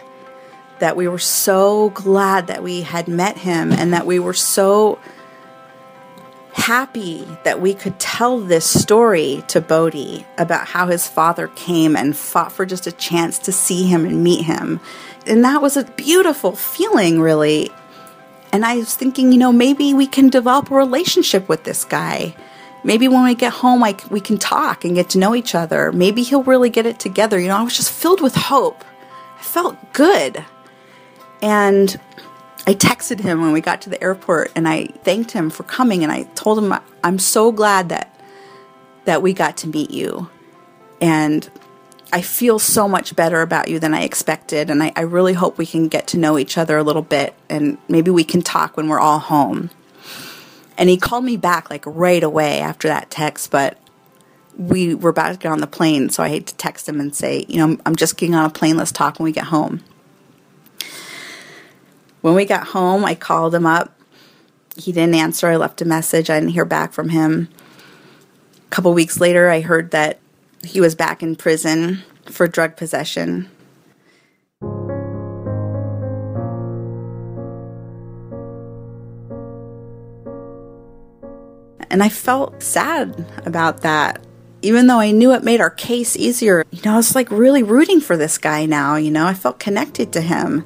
[0.78, 4.98] That we were so glad that we had met him and that we were so
[6.54, 12.16] happy that we could tell this story to Bodhi about how his father came and
[12.16, 14.80] fought for just a chance to see him and meet him.
[15.26, 17.70] And that was a beautiful feeling, really.
[18.52, 22.36] And I was thinking, you know, maybe we can develop a relationship with this guy.
[22.84, 25.90] Maybe when we get home, like we can talk and get to know each other.
[25.90, 27.40] Maybe he'll really get it together.
[27.40, 28.84] You know, I was just filled with hope.
[29.38, 30.44] I felt good.
[31.42, 31.98] And
[32.66, 36.02] I texted him when we got to the airport and I thanked him for coming
[36.02, 38.10] and I told him I'm so glad that
[39.04, 40.30] that we got to meet you.
[41.00, 41.50] And
[42.10, 45.58] I feel so much better about you than I expected and I, I really hope
[45.58, 48.76] we can get to know each other a little bit and maybe we can talk
[48.76, 49.68] when we're all home.
[50.78, 53.78] And he called me back like right away after that text, but
[54.56, 57.14] we were about to get on the plane, so I had to text him and
[57.14, 59.82] say, you know, I'm just getting on a plane, let's talk when we get home.
[62.24, 64.00] When we got home, I called him up.
[64.78, 65.46] He didn't answer.
[65.46, 66.30] I left a message.
[66.30, 67.50] I didn't hear back from him.
[68.66, 70.20] A couple weeks later, I heard that
[70.62, 73.50] he was back in prison for drug possession.
[81.90, 84.24] And I felt sad about that.
[84.62, 87.62] Even though I knew it made our case easier, you know, I was like really
[87.62, 90.64] rooting for this guy now, you know, I felt connected to him.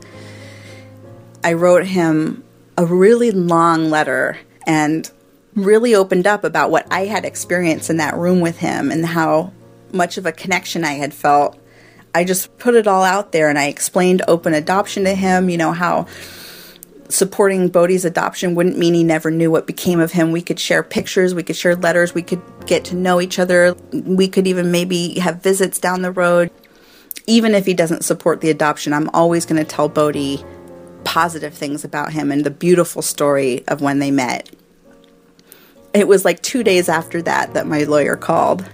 [1.44, 2.44] I wrote him
[2.76, 5.10] a really long letter and
[5.54, 9.52] really opened up about what I had experienced in that room with him and how
[9.92, 11.58] much of a connection I had felt.
[12.14, 15.56] I just put it all out there and I explained open adoption to him, you
[15.56, 16.06] know, how
[17.08, 20.30] supporting Bodhi's adoption wouldn't mean he never knew what became of him.
[20.30, 23.74] We could share pictures, we could share letters, we could get to know each other.
[23.92, 26.50] We could even maybe have visits down the road.
[27.26, 30.44] Even if he doesn't support the adoption, I'm always going to tell Bodhi
[31.08, 34.50] positive things about him and the beautiful story of when they met.
[35.94, 38.68] It was like two days after that that my lawyer called.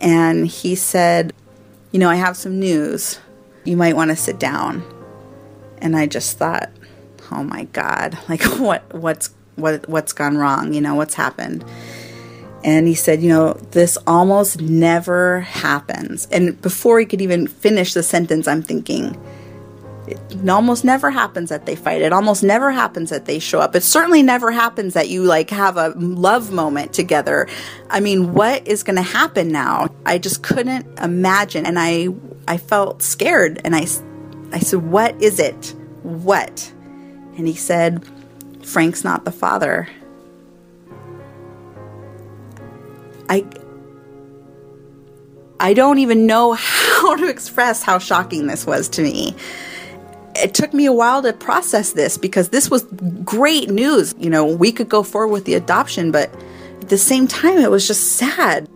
[0.00, 1.32] And he said,
[1.90, 3.18] You know, I have some news.
[3.64, 4.84] You might want to sit down.
[5.78, 6.70] And I just thought,
[7.32, 11.64] oh my god like what what's what what's gone wrong you know what's happened
[12.64, 17.94] and he said you know this almost never happens and before he could even finish
[17.94, 19.18] the sentence i'm thinking
[20.30, 22.02] it almost never happens that they fight.
[22.02, 23.74] It almost never happens that they show up.
[23.74, 27.48] It certainly never happens that you like have a love moment together.
[27.90, 29.88] I mean what is going to happen now?
[30.06, 32.08] I just couldn't imagine and i
[32.48, 33.86] i felt scared and i
[34.52, 35.74] i said what is it?
[36.02, 36.72] What?
[37.36, 38.04] And he said,
[38.62, 39.88] Frank's not the father.
[43.28, 43.46] I
[45.58, 49.34] I don't even know how to express how shocking this was to me.
[50.36, 52.84] It took me a while to process this because this was
[53.24, 54.14] great news.
[54.18, 56.32] You know, we could go forward with the adoption, but
[56.80, 58.68] at the same time, it was just sad.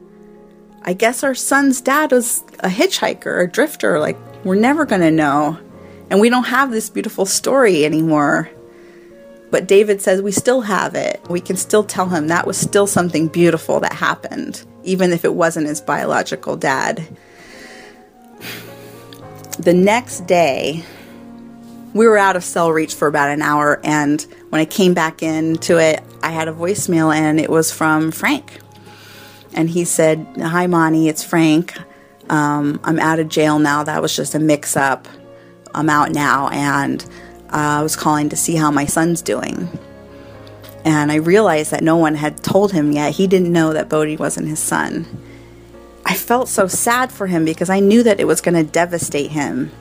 [0.82, 3.98] I guess our son's dad was a hitchhiker, a drifter.
[3.98, 5.59] Like, we're never going to know.
[6.11, 8.48] And we don't have this beautiful story anymore.
[9.50, 11.20] But David says we still have it.
[11.28, 15.34] We can still tell him that was still something beautiful that happened, even if it
[15.34, 17.07] wasn't his biological dad.
[19.59, 20.84] The next day,
[21.97, 24.20] we were out of cell reach for about an hour, and
[24.51, 28.59] when I came back into it, I had a voicemail, and it was from Frank.
[29.55, 31.74] And he said, Hi, Mani, it's Frank.
[32.28, 33.82] Um, I'm out of jail now.
[33.82, 35.09] That was just a mix up.
[35.74, 37.03] I'm out now, and
[37.47, 39.68] uh, I was calling to see how my son's doing.
[40.84, 43.14] And I realized that no one had told him yet.
[43.14, 45.07] He didn't know that Bodhi wasn't his son.
[46.05, 49.30] I felt so sad for him because I knew that it was going to devastate
[49.30, 49.72] him.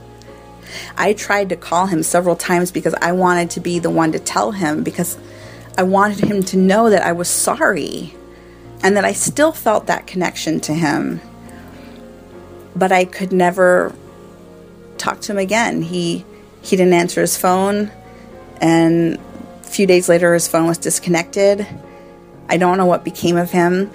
[0.98, 4.20] I tried to call him several times because I wanted to be the one to
[4.20, 5.18] tell him because
[5.78, 8.16] I wanted him to know that I was sorry
[8.84, 11.22] and that I still felt that connection to him.
[12.76, 13.94] But I could never
[14.98, 15.82] talk to him again.
[15.82, 16.26] He
[16.62, 17.92] he didn't answer his phone
[18.60, 19.20] and
[19.62, 21.68] a few days later his phone was disconnected.
[22.50, 23.92] I don't know what became of him.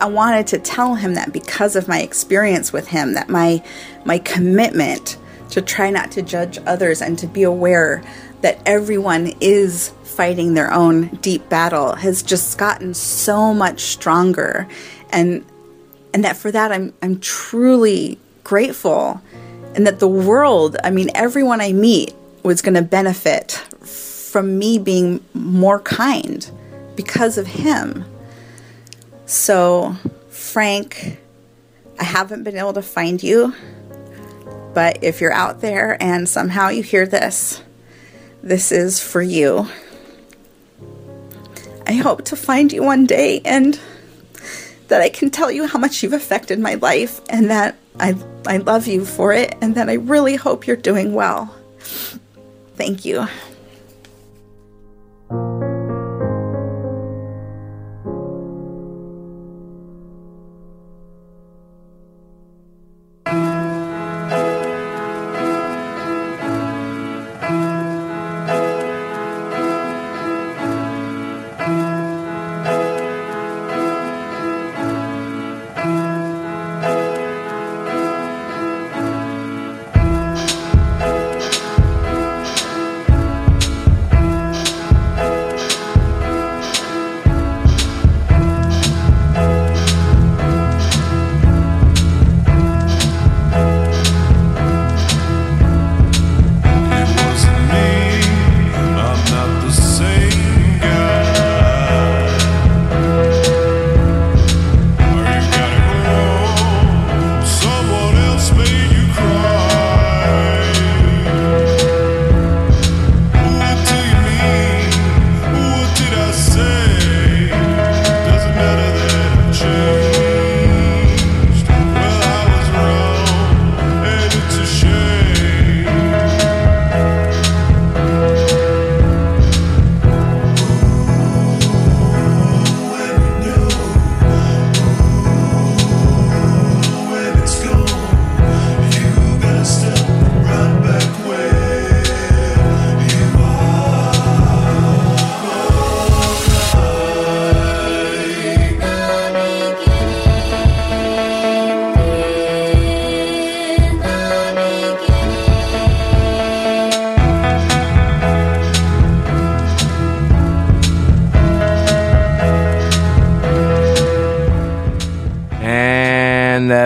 [0.00, 3.62] I wanted to tell him that because of my experience with him, that my
[4.04, 5.16] my commitment
[5.50, 8.02] to try not to judge others and to be aware
[8.42, 14.68] that everyone is fighting their own deep battle has just gotten so much stronger
[15.10, 15.44] and
[16.12, 19.20] and that for that I'm I'm truly grateful
[19.74, 24.78] and that the world, I mean everyone I meet was going to benefit from me
[24.78, 26.50] being more kind
[26.96, 28.04] because of him.
[29.28, 29.94] So,
[30.30, 31.18] Frank,
[32.00, 33.52] I haven't been able to find you,
[34.72, 37.62] but if you're out there and somehow you hear this,
[38.42, 39.68] this is for you.
[41.86, 43.78] I hope to find you one day and
[44.88, 48.16] that I can tell you how much you've affected my life and that I,
[48.46, 51.54] I love you for it and that I really hope you're doing well.
[52.76, 53.28] Thank you.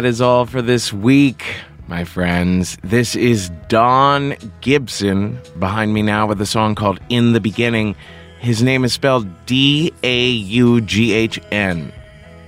[0.03, 1.45] That is all for this week,
[1.87, 2.77] my friends.
[2.83, 7.95] This is Daughn Gibson behind me now with a song called In the Beginning.
[8.41, 11.93] His name is spelled D A U G H N.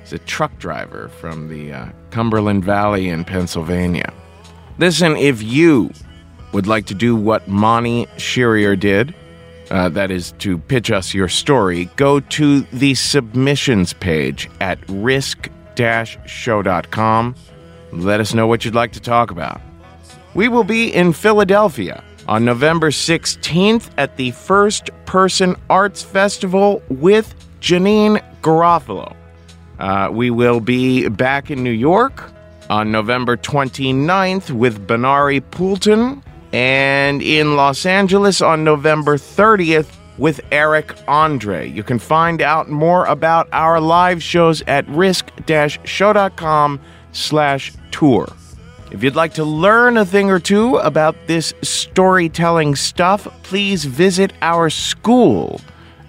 [0.01, 4.13] He's a truck driver from the uh, Cumberland Valley in Pennsylvania.
[4.79, 5.93] Listen, if you
[6.53, 9.15] would like to do what Mani Sheriar did,
[9.71, 14.81] uh, that is to pitch us your story, go to the submissions page at
[15.79, 17.35] risk-show.com.
[17.93, 19.61] Let us know what you'd like to talk about.
[20.35, 27.35] We will be in Philadelphia on November 16th at the First Person Arts Festival with
[27.61, 29.15] Janeane Garofalo.
[29.79, 32.33] Uh, we will be back in New York
[32.71, 36.23] on November 29th with Benari Poulten
[36.53, 41.69] and in Los Angeles on November 30th with Eric Andre.
[41.69, 46.81] You can find out more about our live shows at risk-show.com
[47.13, 48.29] slash tour.
[48.91, 54.33] If you'd like to learn a thing or two about this storytelling stuff, please visit
[54.41, 55.61] our school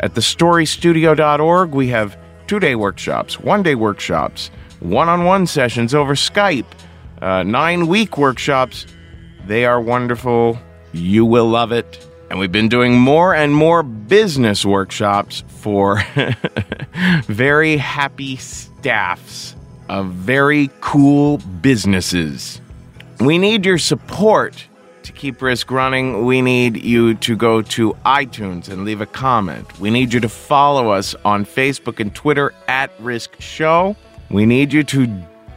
[0.01, 1.71] at thestorystudio.org.
[1.71, 4.51] We have two day workshops, one day workshops,
[4.81, 6.65] one on one sessions over Skype,
[7.21, 8.85] uh, nine week workshops.
[9.47, 10.59] They are wonderful.
[10.93, 12.05] You will love it.
[12.29, 16.03] And we've been doing more and more business workshops for
[17.27, 19.55] very happy staffs
[19.89, 22.59] of very cool businesses.
[23.19, 24.67] We need your support
[25.03, 26.25] to keep Risk running.
[26.25, 29.79] We need you to go to iTunes and leave a comment.
[29.79, 33.95] We need you to follow us on Facebook and Twitter at Risk Show.
[34.29, 35.07] We need you to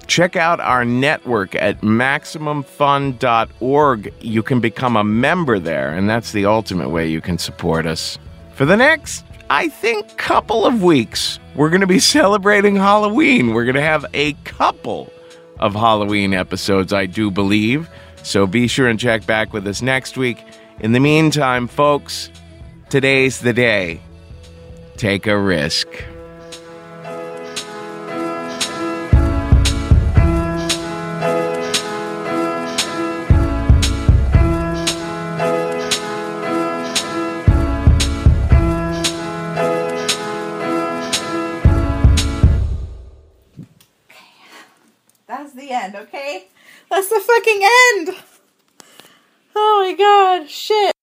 [0.09, 4.15] check out our network at MaximumFun.org.
[4.21, 8.19] You can become a member there, and that's the ultimate way you can support us.
[8.55, 13.55] For the next, I think, couple of weeks, we're going to be celebrating Halloween.
[13.55, 15.13] We're going to have a couple
[15.61, 17.89] of Halloween episodes, I do believe.
[18.23, 20.43] So be sure and check back with us next week.
[20.81, 22.31] In the meantime, folks,
[22.89, 24.01] today's the day.
[24.97, 25.87] Take a risk.
[45.89, 46.49] End, okay?
[46.91, 48.16] That's the fucking end.
[49.57, 50.97] Oh my god, shit.